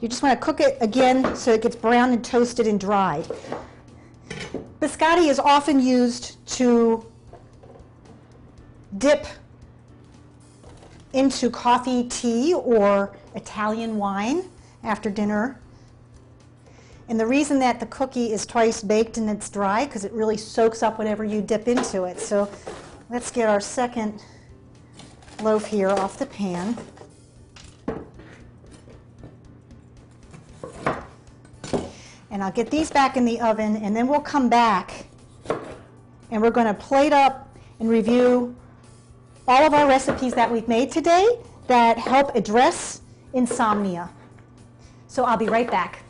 You 0.00 0.08
just 0.08 0.22
want 0.22 0.38
to 0.38 0.44
cook 0.44 0.60
it 0.60 0.78
again 0.80 1.34
so 1.34 1.52
it 1.52 1.62
gets 1.62 1.74
brown 1.74 2.12
and 2.12 2.24
toasted 2.24 2.68
and 2.68 2.78
dried. 2.78 3.28
Biscotti 4.78 5.28
is 5.28 5.40
often 5.40 5.80
used 5.80 6.36
to 6.58 7.04
dip 8.98 9.26
into 11.16 11.48
coffee, 11.50 12.04
tea, 12.04 12.52
or 12.52 13.16
Italian 13.34 13.96
wine 13.96 14.44
after 14.84 15.08
dinner. 15.08 15.58
And 17.08 17.18
the 17.18 17.26
reason 17.26 17.58
that 17.60 17.80
the 17.80 17.86
cookie 17.86 18.32
is 18.32 18.44
twice 18.44 18.82
baked 18.82 19.16
and 19.16 19.30
it's 19.30 19.48
dry, 19.48 19.86
because 19.86 20.04
it 20.04 20.12
really 20.12 20.36
soaks 20.36 20.82
up 20.82 20.98
whatever 20.98 21.24
you 21.24 21.40
dip 21.40 21.68
into 21.68 22.04
it. 22.04 22.20
So 22.20 22.50
let's 23.08 23.30
get 23.30 23.48
our 23.48 23.60
second 23.60 24.22
loaf 25.42 25.66
here 25.66 25.88
off 25.88 26.18
the 26.18 26.26
pan. 26.26 26.76
And 32.30 32.44
I'll 32.44 32.52
get 32.52 32.70
these 32.70 32.90
back 32.90 33.16
in 33.16 33.24
the 33.24 33.40
oven 33.40 33.76
and 33.76 33.96
then 33.96 34.06
we'll 34.06 34.20
come 34.20 34.50
back 34.50 35.06
and 36.30 36.42
we're 36.42 36.50
going 36.50 36.66
to 36.66 36.74
plate 36.74 37.14
up 37.14 37.56
and 37.80 37.88
review 37.88 38.54
all 39.48 39.62
of 39.64 39.74
our 39.74 39.86
recipes 39.86 40.34
that 40.34 40.50
we've 40.50 40.68
made 40.68 40.90
today 40.90 41.26
that 41.68 41.98
help 41.98 42.34
address 42.34 43.00
insomnia. 43.32 44.10
So 45.06 45.24
I'll 45.24 45.36
be 45.36 45.46
right 45.46 45.70
back. 45.70 46.02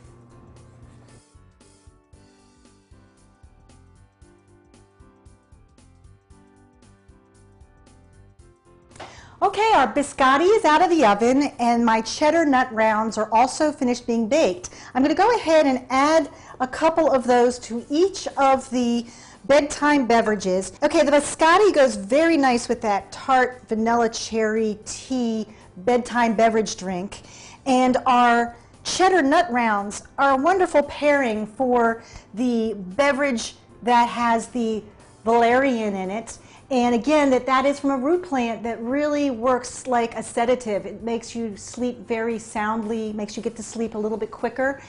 Okay, 9.43 9.73
our 9.75 9.93
biscotti 9.93 10.49
is 10.57 10.65
out 10.65 10.81
of 10.83 10.89
the 10.89 11.05
oven 11.05 11.53
and 11.59 11.85
my 11.85 12.01
cheddar 12.01 12.47
nut 12.47 12.73
rounds 12.73 13.19
are 13.19 13.29
also 13.33 13.71
finished 13.71 14.07
being 14.07 14.29
baked. 14.29 14.71
I'm 14.95 15.03
going 15.03 15.15
to 15.15 15.23
go 15.23 15.31
ahead 15.37 15.67
and 15.67 15.85
add 15.91 16.31
a 16.59 16.67
couple 16.67 17.13
of 17.13 17.27
those 17.27 17.59
to 17.61 17.85
each 17.91 18.27
of 18.39 18.69
the 18.71 19.07
bedtime 19.47 20.07
beverages. 20.07 20.73
Okay, 20.83 21.03
the 21.03 21.13
biscotti 21.13 21.75
goes 21.75 21.97
very 21.97 22.37
nice 22.37 22.69
with 22.69 22.81
that 22.83 23.11
tart 23.13 23.63
vanilla 23.69 24.09
cherry 24.09 24.79
tea 24.85 25.47
bedtime 25.79 26.35
beverage 26.35 26.77
drink. 26.77 27.23
And 27.67 27.97
our 28.07 28.57
cheddar 28.85 29.23
nut 29.23 29.51
rounds 29.51 30.03
are 30.19 30.33
a 30.33 30.37
wonderful 30.37 30.83
pairing 30.85 31.47
for 31.47 32.03
the 32.35 32.75
beverage 32.77 33.57
that 33.83 34.09
has 34.09 34.49
the 34.49 34.83
valerian 35.25 35.95
in 35.97 36.11
it 36.11 36.39
and 36.71 36.97
again, 36.97 37.31
that 37.31 37.47
that 37.47 37.65
is 37.65 37.79
from 37.79 37.91
a 37.91 37.97
root 37.97 38.25
plant 38.25 38.65
that 38.65 38.81
really 38.81 39.31
works 39.31 39.87
like 39.87 40.17
a 40.17 40.23
sedative. 40.23 40.85
It 40.85 41.03
makes 41.03 41.35
you 41.35 41.57
sleep 41.57 42.09
very 42.09 42.41
soundly, 42.41 43.13
makes 43.13 43.37
you 43.37 43.43
get 43.43 43.55
to 43.57 43.63
sleep 43.63 43.95
a 43.95 43.99
little 43.99 44.19
bit 44.19 44.33
quicker. 44.33 44.83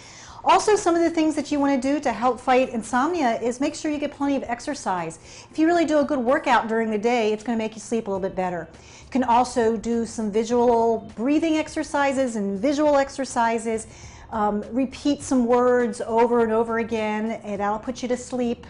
Also, 0.47 0.77
some 0.77 0.95
of 0.95 1.01
the 1.01 1.09
things 1.09 1.35
that 1.35 1.51
you 1.51 1.59
want 1.59 1.81
to 1.81 1.93
do 1.93 1.99
to 1.99 2.13
help 2.13 2.39
fight 2.39 2.69
insomnia 2.69 3.37
is 3.41 3.59
make 3.59 3.75
sure 3.75 3.91
you 3.91 3.97
get 3.97 4.13
plenty 4.13 4.37
of 4.37 4.43
exercise. 4.43 5.19
If 5.51 5.59
you 5.59 5.67
really 5.67 5.83
do 5.83 5.99
a 5.99 6.05
good 6.05 6.19
workout 6.19 6.69
during 6.69 6.89
the 6.89 6.97
day, 6.97 7.33
it's 7.33 7.43
going 7.43 7.57
to 7.57 7.61
make 7.61 7.75
you 7.75 7.81
sleep 7.81 8.07
a 8.07 8.11
little 8.11 8.25
bit 8.25 8.33
better. 8.33 8.69
You 9.03 9.09
can 9.09 9.25
also 9.25 9.75
do 9.75 10.05
some 10.05 10.31
visual 10.31 11.11
breathing 11.17 11.57
exercises 11.57 12.37
and 12.37 12.57
visual 12.61 12.95
exercises. 12.95 13.87
Um, 14.31 14.63
repeat 14.71 15.21
some 15.21 15.45
words 15.45 15.99
over 15.99 16.43
and 16.43 16.53
over 16.53 16.79
again, 16.79 17.41
and 17.43 17.59
that'll 17.59 17.77
put 17.77 18.01
you 18.01 18.07
to 18.07 18.15
sleep. 18.15 18.65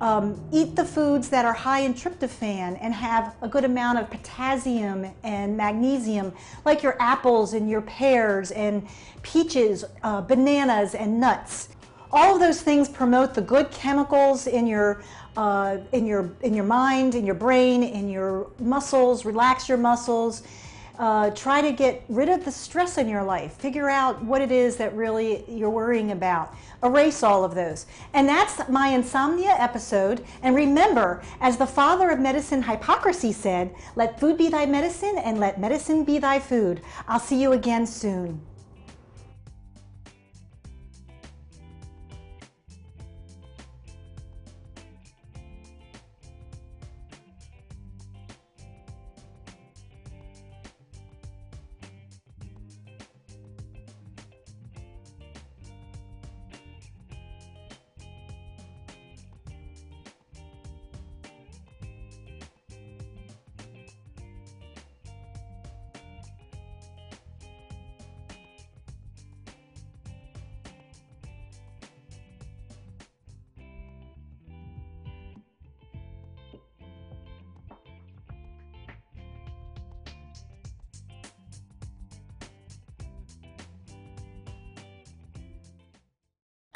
Um, 0.00 0.40
eat 0.50 0.76
the 0.76 0.84
foods 0.84 1.28
that 1.28 1.44
are 1.44 1.52
high 1.52 1.80
in 1.80 1.92
tryptophan 1.92 2.78
and 2.80 2.94
have 2.94 3.34
a 3.42 3.48
good 3.48 3.64
amount 3.64 3.98
of 3.98 4.08
potassium 4.08 5.06
and 5.22 5.56
magnesium, 5.56 6.32
like 6.64 6.82
your 6.82 6.96
apples 7.00 7.52
and 7.52 7.68
your 7.68 7.82
pears 7.82 8.50
and 8.50 8.88
peaches, 9.22 9.84
uh, 10.02 10.22
bananas, 10.22 10.94
and 10.94 11.20
nuts. 11.20 11.68
All 12.12 12.34
of 12.34 12.40
those 12.40 12.62
things 12.62 12.88
promote 12.88 13.34
the 13.34 13.42
good 13.42 13.70
chemicals 13.70 14.46
in 14.46 14.66
your 14.66 15.02
uh, 15.36 15.78
in 15.92 16.06
your 16.06 16.30
in 16.40 16.54
your 16.54 16.64
mind, 16.64 17.14
in 17.14 17.26
your 17.26 17.34
brain, 17.34 17.82
in 17.82 18.08
your 18.08 18.50
muscles. 18.58 19.24
Relax 19.24 19.68
your 19.68 19.78
muscles 19.78 20.42
uh, 20.98 21.30
try 21.30 21.62
to 21.62 21.72
get 21.72 22.04
rid 22.08 22.28
of 22.28 22.44
the 22.44 22.50
stress 22.50 22.98
in 22.98 23.08
your 23.08 23.22
life. 23.22 23.52
Figure 23.54 23.88
out 23.88 24.22
what 24.22 24.42
it 24.42 24.50
is 24.50 24.76
that 24.76 24.94
really 24.94 25.44
you're 25.48 25.70
worrying 25.70 26.10
about. 26.10 26.54
Erase 26.82 27.22
all 27.22 27.44
of 27.44 27.54
those. 27.54 27.86
And 28.14 28.28
that's 28.28 28.68
my 28.68 28.88
insomnia 28.88 29.56
episode. 29.58 30.24
And 30.42 30.54
remember, 30.54 31.22
as 31.40 31.56
the 31.56 31.66
father 31.66 32.10
of 32.10 32.18
medicine 32.18 32.62
Hippocrates 32.62 33.36
said, 33.36 33.74
let 33.96 34.18
food 34.18 34.38
be 34.38 34.48
thy 34.48 34.66
medicine 34.66 35.18
and 35.18 35.38
let 35.38 35.60
medicine 35.60 36.04
be 36.04 36.18
thy 36.18 36.38
food. 36.38 36.80
I'll 37.08 37.20
see 37.20 37.40
you 37.40 37.52
again 37.52 37.86
soon. 37.86 38.40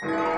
You. 0.02 0.33